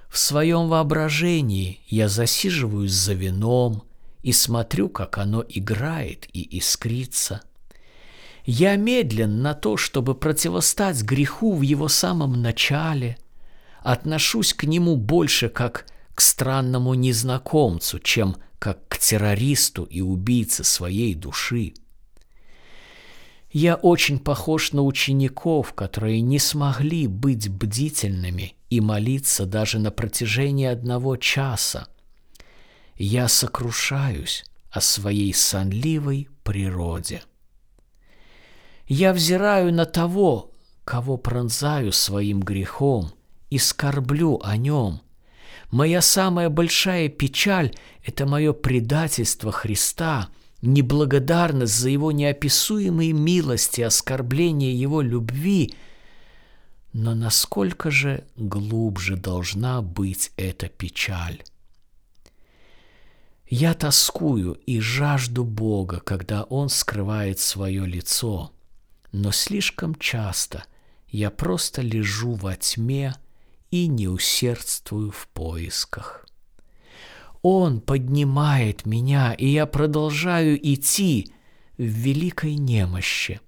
В 0.09 0.19
своем 0.19 0.67
воображении 0.69 1.79
я 1.87 2.07
засиживаюсь 2.07 2.91
за 2.91 3.13
вином 3.13 3.83
и 4.23 4.31
смотрю, 4.31 4.89
как 4.89 5.17
оно 5.19 5.45
играет 5.47 6.27
и 6.33 6.57
искрится. 6.57 7.41
Я 8.45 8.75
медлен 8.75 9.41
на 9.41 9.53
то, 9.53 9.77
чтобы 9.77 10.15
противостать 10.15 11.01
греху 11.03 11.53
в 11.53 11.61
его 11.61 11.87
самом 11.87 12.41
начале, 12.41 13.17
отношусь 13.81 14.53
к 14.53 14.63
нему 14.63 14.95
больше 14.95 15.49
как 15.49 15.85
к 16.15 16.21
странному 16.21 16.93
незнакомцу, 16.93 17.99
чем 17.99 18.37
как 18.59 18.87
к 18.87 18.97
террористу 18.97 19.83
и 19.83 20.01
убийце 20.01 20.63
своей 20.63 21.15
души. 21.15 21.73
Я 23.51 23.75
очень 23.75 24.19
похож 24.19 24.71
на 24.71 24.81
учеников, 24.83 25.73
которые 25.73 26.21
не 26.21 26.39
смогли 26.39 27.07
быть 27.07 27.49
бдительными 27.49 28.55
и 28.69 28.81
молиться 28.81 29.45
даже 29.45 29.79
на 29.79 29.91
протяжении 29.91 30.65
одного 30.65 31.17
часа. 31.17 31.87
Я 32.95 33.27
сокрушаюсь 33.27 34.45
о 34.69 34.81
своей 34.81 35.33
сонливой 35.33 36.29
природе. 36.43 37.23
Я 38.87 39.13
взираю 39.13 39.73
на 39.73 39.85
того, 39.85 40.51
кого 40.85 41.17
пронзаю 41.17 41.91
своим 41.91 42.41
грехом 42.41 43.11
и 43.49 43.57
скорблю 43.57 44.39
о 44.43 44.57
нем. 44.57 45.01
Моя 45.71 46.01
самая 46.01 46.49
большая 46.49 47.09
печаль– 47.09 47.73
это 48.03 48.25
мое 48.25 48.53
предательство 48.53 49.51
Христа– 49.51 50.29
неблагодарность 50.63 51.75
за 51.75 51.89
его 51.89 52.11
неописуемые 52.11 53.11
милости, 53.13 53.81
оскорбление 53.81 54.73
его 54.73 55.01
любви. 55.01 55.75
Но 56.93 57.13
насколько 57.13 57.91
же 57.91 58.23
глубже 58.37 59.17
должна 59.17 59.81
быть 59.81 60.31
эта 60.37 60.67
печаль? 60.69 61.43
Я 63.55 63.75
тоскую 63.75 64.53
и 64.65 64.79
жажду 64.79 65.43
Бога, 65.43 65.99
когда 65.99 66.41
Он 66.41 66.69
скрывает 66.69 67.37
свое 67.37 67.85
лицо, 67.85 68.51
но 69.11 69.31
слишком 69.31 69.93
часто 69.93 70.63
я 71.07 71.29
просто 71.29 71.83
лежу 71.83 72.33
во 72.33 72.55
тьме 72.55 73.13
и 73.69 73.85
не 73.85 74.07
усердствую 74.07 75.11
в 75.11 75.27
поисках. 75.27 76.25
Он 77.43 77.79
поднимает 77.79 78.87
меня, 78.87 79.33
и 79.33 79.45
я 79.45 79.67
продолжаю 79.67 80.57
идти 80.57 81.31
в 81.77 81.83
великой 81.83 82.55
немощи. 82.55 83.39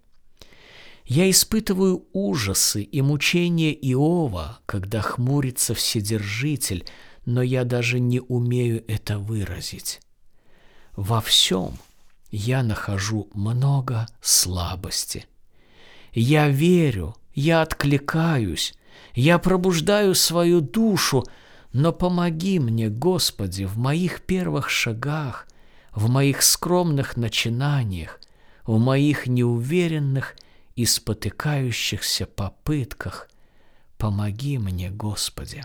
Я 1.06 1.28
испытываю 1.32 2.06
ужасы 2.14 2.84
и 2.84 3.02
мучения 3.02 3.74
Иова, 3.74 4.60
когда 4.68 5.02
хмурится 5.02 5.74
Вседержитель, 5.74 6.86
но 7.26 7.42
я 7.42 7.64
даже 7.64 8.00
не 8.00 8.20
умею 8.20 8.84
это 8.88 9.20
выразить. 9.20 10.00
Во 10.96 11.22
всем 11.22 11.78
я 12.32 12.64
нахожу 12.64 13.30
много 13.34 14.08
слабости. 14.22 15.26
Я 16.14 16.48
верю, 16.48 17.16
я 17.34 17.62
откликаюсь, 17.62 18.74
я 19.14 19.40
пробуждаю 19.40 20.16
свою 20.16 20.62
душу, 20.62 21.26
но 21.74 21.92
помоги 21.92 22.60
мне, 22.60 22.90
Господи, 22.90 23.66
в 23.66 23.78
моих 23.78 24.22
первых 24.22 24.70
шагах, 24.70 25.48
в 25.92 26.10
моих 26.10 26.42
скромных 26.42 27.18
начинаниях, 27.18 28.22
в 28.66 28.80
моих 28.80 29.28
неуверенных 29.28 30.36
и 30.76 30.86
спотыкающихся 30.86 32.26
попытках. 32.26 33.30
Помоги 33.98 34.58
мне, 34.58 34.90
Господи. 34.90 35.64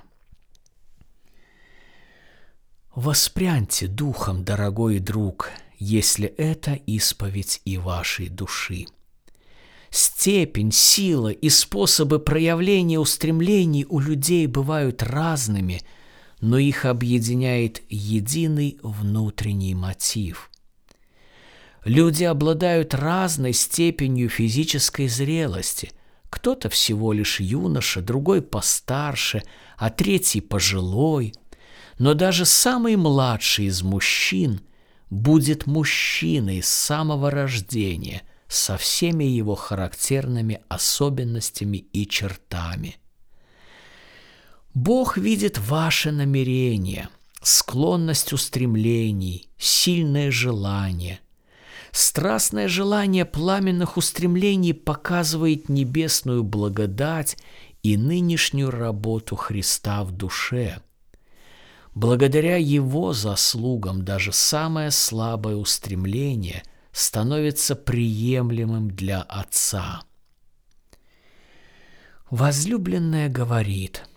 Воспряньте 3.02 3.86
духом, 3.86 4.44
дорогой 4.44 4.98
друг, 4.98 5.52
если 5.78 6.26
это 6.26 6.74
исповедь 6.74 7.62
и 7.64 7.78
вашей 7.78 8.28
души. 8.28 8.84
Степень, 9.88 10.70
сила 10.70 11.30
и 11.30 11.48
способы 11.48 12.18
проявления 12.18 12.98
устремлений 12.98 13.86
у 13.88 14.00
людей 14.00 14.46
бывают 14.46 15.02
разными– 15.02 15.80
но 16.42 16.56
их 16.56 16.86
объединяет 16.86 17.82
единый 17.90 18.78
внутренний 18.82 19.74
мотив. 19.74 20.50
Люди 21.84 22.24
обладают 22.24 22.94
разной 22.94 23.52
степенью 23.52 24.30
физической 24.30 25.06
зрелости. 25.06 25.90
Кто-то 26.30 26.70
всего 26.70 27.12
лишь 27.12 27.40
юноша, 27.40 28.00
другой 28.00 28.40
постарше, 28.40 29.42
а 29.76 29.90
третий 29.90 30.40
пожилой. 30.40 31.34
Но 32.00 32.14
даже 32.14 32.44
самый 32.44 32.96
младший 32.96 33.66
из 33.66 33.82
мужчин 33.82 34.60
будет 35.08 35.66
мужчиной 35.66 36.62
с 36.62 36.68
самого 36.68 37.30
рождения, 37.30 38.22
со 38.48 38.76
всеми 38.76 39.22
его 39.22 39.54
характерными 39.54 40.60
особенностями 40.68 41.76
и 41.76 42.04
чертами– 42.08 42.96
Бог 44.74 45.16
видит 45.16 45.58
ваше 45.58 46.12
намерение, 46.12 47.08
склонность 47.42 48.32
устремлений, 48.32 49.48
сильное 49.58 50.30
желание. 50.30 51.20
Страстное 51.90 52.68
желание 52.68 53.24
пламенных 53.24 53.96
устремлений 53.96 54.72
показывает 54.72 55.68
небесную 55.68 56.44
благодать 56.44 57.36
и 57.82 57.96
нынешнюю 57.96 58.70
работу 58.70 59.34
Христа 59.34 60.04
в 60.04 60.12
душе. 60.12 60.80
Благодаря 61.94 62.56
Его 62.56 63.12
заслугам 63.12 64.04
даже 64.04 64.32
самое 64.32 64.90
слабое 64.90 65.56
устремление 65.56 66.62
становится 66.92 67.74
приемлемым 67.74 68.90
для 68.90 69.22
Отца. 69.22 70.02
Возлюбленная 72.30 73.28
говорит– 73.28 74.04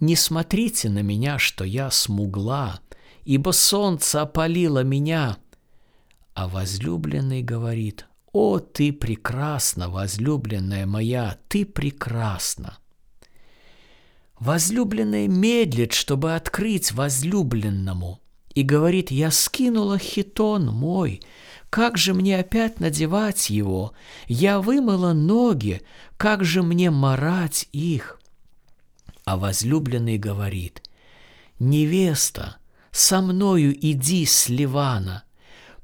не 0.00 0.14
смотрите 0.14 0.88
на 0.88 1.02
меня, 1.02 1.38
что 1.38 1.64
я 1.64 1.90
смугла, 1.90 2.80
ибо 3.24 3.50
солнце 3.50 4.22
опалило 4.22 4.84
меня. 4.84 5.38
А 6.34 6.46
возлюбленный 6.46 7.42
говорит, 7.42 8.06
«О, 8.32 8.60
ты 8.60 8.92
прекрасна, 8.92 9.88
возлюбленная 9.88 10.86
моя, 10.86 11.38
ты 11.48 11.66
прекрасна!» 11.66 12.78
Возлюбленная 14.40 15.26
медлит, 15.26 15.92
чтобы 15.92 16.34
открыть 16.34 16.92
возлюбленному, 16.92 18.20
и 18.54 18.62
говорит, 18.62 19.10
«Я 19.10 19.30
скинула 19.30 19.98
хитон 19.98 20.66
мой, 20.66 21.22
как 21.70 21.98
же 21.98 22.14
мне 22.14 22.38
опять 22.38 22.80
надевать 22.80 23.50
его? 23.50 23.92
Я 24.26 24.60
вымыла 24.60 25.12
ноги, 25.12 25.82
как 26.16 26.44
же 26.44 26.62
мне 26.62 26.90
марать 26.90 27.68
их?» 27.72 28.18
а 29.28 29.36
возлюбленный 29.36 30.16
говорит, 30.16 30.82
«Невеста, 31.58 32.56
со 32.92 33.20
мною 33.20 33.76
иди 33.78 34.24
с 34.24 34.48
Ливана, 34.48 35.24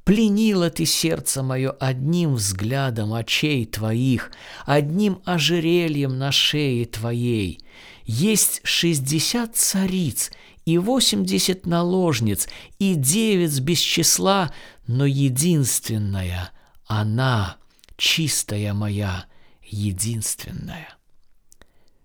Пленила 0.05 0.71
ты 0.71 0.85
сердце 0.87 1.43
мое 1.43 1.71
одним 1.71 2.35
взглядом 2.35 3.15
очей 3.15 3.65
твоих, 3.65 4.33
одним 4.67 5.21
ожерельем 5.25 6.19
на 6.19 6.31
шее 6.31 6.85
твоей. 6.85 7.61
Есть 8.05 8.61
шестьдесят 8.65 9.57
цариц 9.57 10.31
и 10.67 10.79
восемьдесят 10.79 11.67
наложниц, 11.67 12.49
и 12.79 12.95
девять 12.95 13.61
без 13.61 13.79
числа, 13.79 14.53
но 14.87 15.07
единственная, 15.07 16.51
она, 16.87 17.57
чистая 17.97 18.75
моя, 18.75 19.27
единственная. 19.63 20.97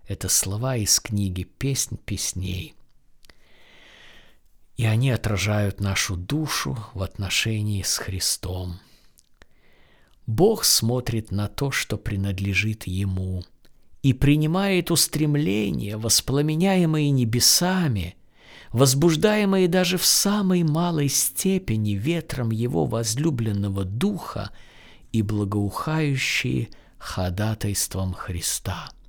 Это 0.08 0.28
слова 0.28 0.76
из 0.76 0.98
книги 1.00 1.44
«Песнь 1.44 1.96
песней». 1.98 2.74
И 4.76 4.86
они 4.86 5.10
отражают 5.10 5.80
нашу 5.80 6.16
душу 6.16 6.78
в 6.94 7.02
отношении 7.02 7.82
с 7.82 7.98
Христом. 7.98 8.80
Бог 10.26 10.64
смотрит 10.64 11.30
на 11.30 11.48
то, 11.48 11.70
что 11.70 11.98
принадлежит 11.98 12.86
Ему, 12.86 13.44
и 14.02 14.12
принимает 14.12 14.90
устремления, 14.90 15.96
воспламеняемые 15.96 17.10
небесами, 17.10 18.16
возбуждаемые 18.72 19.68
даже 19.68 19.98
в 19.98 20.04
самой 20.04 20.62
малой 20.62 21.08
степени 21.08 21.92
ветром 21.92 22.50
Его 22.50 22.86
возлюбленного 22.86 23.84
Духа 23.84 24.50
и 25.12 25.22
благоухающие 25.22 26.68
ходатайством 26.98 28.14
Христа– 28.14 28.90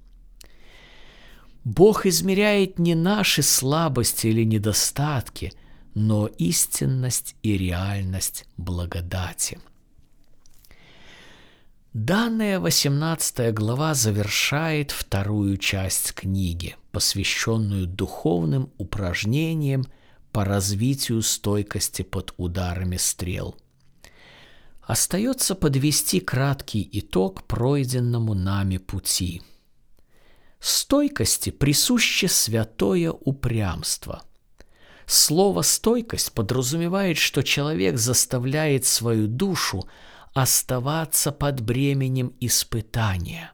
Бог 1.64 2.08
измеряет 2.08 2.80
не 2.80 2.96
наши 2.96 3.44
слабости 3.44 4.28
или 4.28 4.44
недостатки, 4.44 5.54
но 5.94 6.26
истинность 6.26 7.36
и 7.44 7.58
реальность 7.58 8.46
благодати. 8.58 9.60
Данная 11.94 12.62
18 12.62 13.54
глава 13.54 13.94
завершает 13.96 14.92
вторую 14.92 15.58
часть 15.58 16.14
книги, 16.14 16.78
посвященную 16.94 17.86
духовным 17.86 18.72
упражнениям 18.78 19.86
по 20.32 20.46
развитию 20.46 21.22
стойкости 21.22 22.04
под 22.04 22.34
ударами 22.38 22.96
стрел. 22.96 23.58
Остается 24.82 25.54
подвести 25.54 26.22
краткий 26.22 26.88
итог 26.94 27.44
пройденному 27.44 28.36
нами 28.36 28.78
пути. 28.78 29.42
Стойкости 30.62 31.50
присуще 31.50 32.30
святое 32.30 33.12
упрямство. 33.12 34.24
Слово 35.06 35.62
«стойкость» 35.62 36.32
подразумевает, 36.32 37.18
что 37.18 37.44
человек 37.44 37.98
заставляет 37.98 38.86
свою 38.86 39.28
душу– 39.28 39.90
оставаться 40.34 41.32
под 41.32 41.62
бременем 41.62 42.34
испытания. 42.40 43.54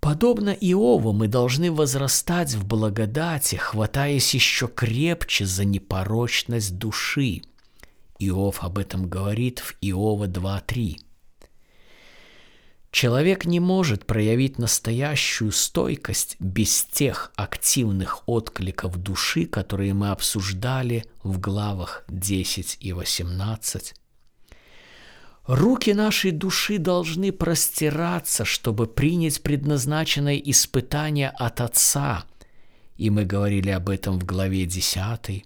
Подобно 0.00 0.50
Иову 0.50 1.12
мы 1.12 1.28
должны 1.28 1.72
возрастать 1.72 2.52
в 2.52 2.66
благодати, 2.66 3.56
хватаясь 3.56 4.34
еще 4.34 4.68
крепче 4.68 5.46
за 5.46 5.64
непорочность 5.64 6.76
души. 6.76 7.40
Иов 8.18 8.62
об 8.62 8.78
этом 8.78 9.08
говорит 9.08 9.60
в 9.60 9.76
Иова 9.80 10.26
2.3. 10.26 10.98
Человек 12.90 13.44
не 13.44 13.58
может 13.60 14.06
проявить 14.06 14.58
настоящую 14.58 15.50
стойкость 15.52 16.36
без 16.38 16.84
тех 16.84 17.32
активных 17.34 18.22
откликов 18.28 18.98
души, 18.98 19.46
которые 19.46 19.94
мы 19.94 20.10
обсуждали 20.10 21.04
в 21.22 21.40
главах 21.40 22.04
10 22.08 22.76
и 22.78 22.92
18. 22.92 23.94
Руки 25.46 25.92
нашей 25.92 26.30
души 26.30 26.78
должны 26.78 27.30
простираться, 27.30 28.46
чтобы 28.46 28.86
принять 28.86 29.42
предназначенное 29.42 30.38
испытание 30.38 31.28
от 31.28 31.60
Отца. 31.60 32.24
И 32.96 33.10
мы 33.10 33.26
говорили 33.26 33.68
об 33.68 33.90
этом 33.90 34.18
в 34.18 34.24
главе 34.24 34.64
10. 34.64 35.44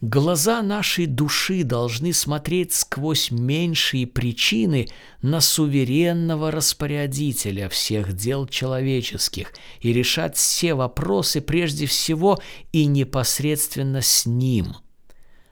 Глаза 0.00 0.62
нашей 0.62 1.04
души 1.04 1.62
должны 1.62 2.14
смотреть 2.14 2.72
сквозь 2.72 3.30
меньшие 3.30 4.06
причины 4.06 4.88
на 5.20 5.42
суверенного 5.42 6.50
распорядителя 6.50 7.68
всех 7.68 8.14
дел 8.14 8.46
человеческих 8.46 9.52
и 9.80 9.92
решать 9.92 10.36
все 10.36 10.72
вопросы 10.72 11.42
прежде 11.42 11.84
всего 11.84 12.38
и 12.72 12.86
непосредственно 12.86 14.00
с 14.00 14.24
ним. 14.24 14.74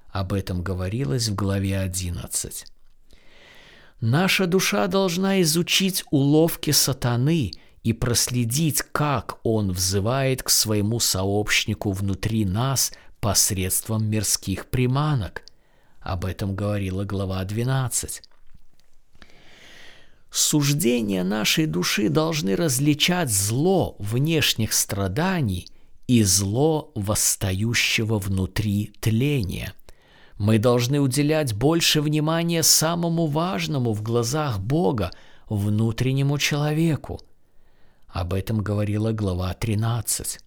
Об 0.09 0.33
этом 0.33 0.63
говорилось 0.63 1.29
в 1.29 1.35
главе 1.35 1.79
11. 1.79 2.72
Наша 4.03 4.49
душа 4.49 4.89
должна 4.89 5.43
изучить 5.43 6.03
уловки 6.11 6.73
сатаны 6.73 7.53
и 7.85 7.93
проследить, 7.93 8.83
как 8.91 9.39
он 9.45 9.71
взывает 9.71 10.43
к 10.43 10.51
своему 10.51 10.99
сообщнику 10.99 11.93
внутри 11.93 12.45
нас 12.45 12.91
посредством 13.21 14.05
мирских 14.11 14.67
приманок. 14.67 15.45
Об 16.01 16.25
этом 16.25 16.57
говорила 16.57 17.05
глава 17.05 17.45
12. 17.45 18.23
Суждения 20.33 21.23
нашей 21.23 21.67
души 21.67 22.09
должны 22.09 22.57
различать 22.57 23.31
зло 23.31 23.95
внешних 24.01 24.73
страданий 24.73 25.69
и 26.09 26.25
зло 26.25 26.91
восстающего 26.97 28.19
внутри 28.19 28.93
тления– 29.01 29.75
мы 30.39 30.59
должны 30.59 31.01
уделять 31.01 31.55
больше 31.55 32.01
внимания 32.01 32.63
самому 32.63 33.27
важному 33.27 33.93
в 33.93 34.03
глазах 34.03 34.61
Бога, 34.61 35.11
внутреннему 35.49 36.39
человеку. 36.39 37.21
Об 38.09 38.35
этом 38.35 38.63
говорила 38.63 39.13
глава 39.13 39.53
13. 39.55 40.39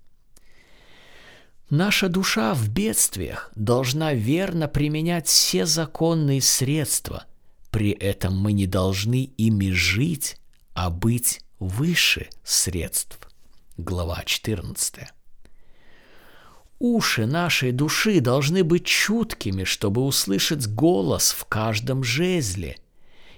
Наша 1.69 2.09
душа 2.09 2.53
в 2.53 2.69
бедствиях 2.69 3.51
должна 3.55 4.13
верно 4.13 4.67
применять 4.67 5.27
все 5.27 5.65
законные 5.65 6.41
средства. 6.41 7.25
При 7.71 7.89
этом 7.89 8.37
мы 8.37 8.53
не 8.53 8.67
должны 8.67 9.31
ими 9.37 9.71
жить, 9.71 10.37
а 10.73 10.89
быть 10.91 11.41
выше 11.59 12.29
средств. 12.43 13.19
Глава 13.77 14.21
14. 14.23 15.07
Уши 16.79 17.25
нашей 17.25 17.71
души 17.71 18.19
должны 18.19 18.63
быть 18.63 18.85
чуткими, 18.85 19.63
чтобы 19.63 20.03
услышать 20.03 20.67
голос 20.67 21.31
в 21.31 21.45
каждом 21.45 22.03
жезле. 22.03 22.77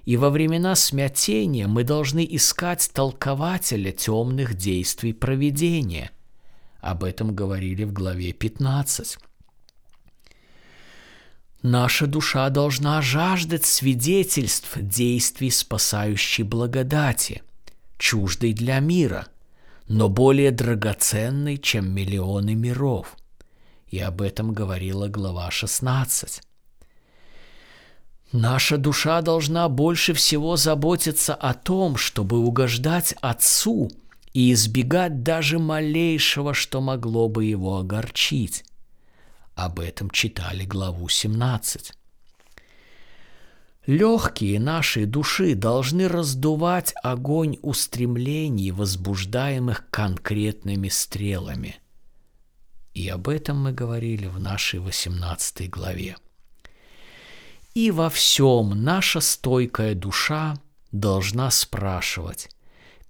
И 0.05 0.17
во 0.17 0.31
времена 0.31 0.73
смятения 0.75 1.67
мы 1.67 1.83
должны 1.83 2.25
искать 2.27 2.89
толкователя 2.93 3.91
темных 3.91 4.55
действий 4.55 5.13
проведения. 5.13 6.11
Об 6.79 7.03
этом 7.03 7.35
говорили 7.35 7.83
в 7.83 7.93
главе 7.93 8.33
15. 8.33 9.19
Наша 11.61 12.07
душа 12.07 12.49
должна 12.49 13.01
жаждать 13.01 13.65
свидетельств 13.65 14.77
действий 14.77 15.51
спасающей 15.51 16.43
благодати, 16.43 17.43
чуждой 17.99 18.53
для 18.53 18.79
мира, 18.79 19.27
но 19.87 20.09
более 20.09 20.51
драгоценной, 20.51 21.57
чем 21.57 21.93
миллионы 21.93 22.55
миров– 22.55 23.15
и 23.89 23.99
об 23.99 24.21
этом 24.21 24.53
говорила 24.53 25.07
глава 25.07 25.49
16. 25.49 26.41
Наша 28.33 28.77
душа 28.77 29.21
должна 29.21 29.69
больше 29.69 30.13
всего 30.13 30.57
заботиться 30.57 31.33
о 31.33 31.53
том, 31.53 31.95
чтобы 31.95 32.39
угождать 32.39 33.15
Отцу 33.21 33.89
и 34.33 34.51
избегать 34.51 35.23
даже 35.23 35.59
малейшего, 35.59 36.53
что 36.53 36.81
могло 36.81 37.29
бы 37.29 37.45
его 37.45 37.77
огорчить. 37.77 38.65
Об 39.55 39.79
этом 39.79 40.09
читали 40.09 40.65
главу 40.65 41.07
17. 41.07 41.93
Легкие 43.85 44.59
нашей 44.59 45.05
души 45.05 45.55
должны 45.55 46.09
раздувать 46.09 46.93
огонь 47.01 47.57
устремлений, 47.61 48.71
возбуждаемых 48.71 49.89
конкретными 49.89 50.89
стрелами– 50.89 51.77
и 52.97 53.09
об 53.09 53.29
этом 53.29 53.61
мы 53.61 53.73
говорили 53.73 54.25
в 54.25 54.39
нашей 54.39 54.79
18 54.79 55.69
главе. 55.69 56.17
И 57.75 57.91
во 57.91 58.09
всем 58.09 58.83
наша 58.83 59.19
стойкая 59.19 59.93
душа 59.93 60.55
должна 60.91 61.51
спрашивать, 61.51 62.49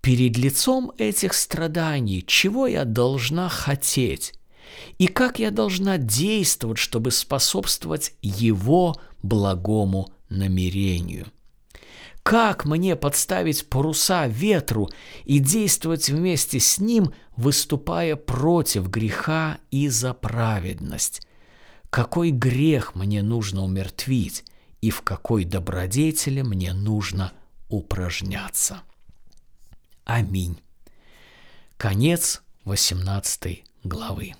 перед 0.01 0.37
лицом 0.37 0.91
этих 0.97 1.33
страданий, 1.33 2.21
чего 2.27 2.67
я 2.67 2.83
должна 2.83 3.47
хотеть, 3.47 4.33
и 4.97 5.07
как 5.07 5.39
я 5.39 5.51
должна 5.51 5.97
действовать, 5.97 6.79
чтобы 6.79 7.11
способствовать 7.11 8.13
Его 8.21 8.97
благому 9.23 10.11
намерению. 10.27 11.27
Как 12.23 12.65
мне 12.65 12.97
подставить 12.97 13.69
паруса 13.69 14.27
ветру 14.27 14.89
и 15.23 15.39
действовать 15.39 16.09
вместе 16.09 16.59
с 16.59 16.77
ним, 16.77 17.13
выступая 17.37 18.15
против 18.15 18.89
греха 18.89 19.59
и 19.71 19.87
за 19.87 20.13
праведность? 20.13 21.25
Какой 21.89 22.31
грех 22.31 22.95
мне 22.95 23.23
нужно 23.23 23.63
умертвить 23.63 24.43
и 24.81 24.89
в 24.89 25.01
какой 25.01 25.45
добродетели 25.45 26.41
мне 26.41 26.73
нужно 26.73 27.31
упражняться? 27.69 28.81
Аминь. 30.03 30.59
Конец 31.77 32.41
18 32.65 33.63
главы. 33.83 34.33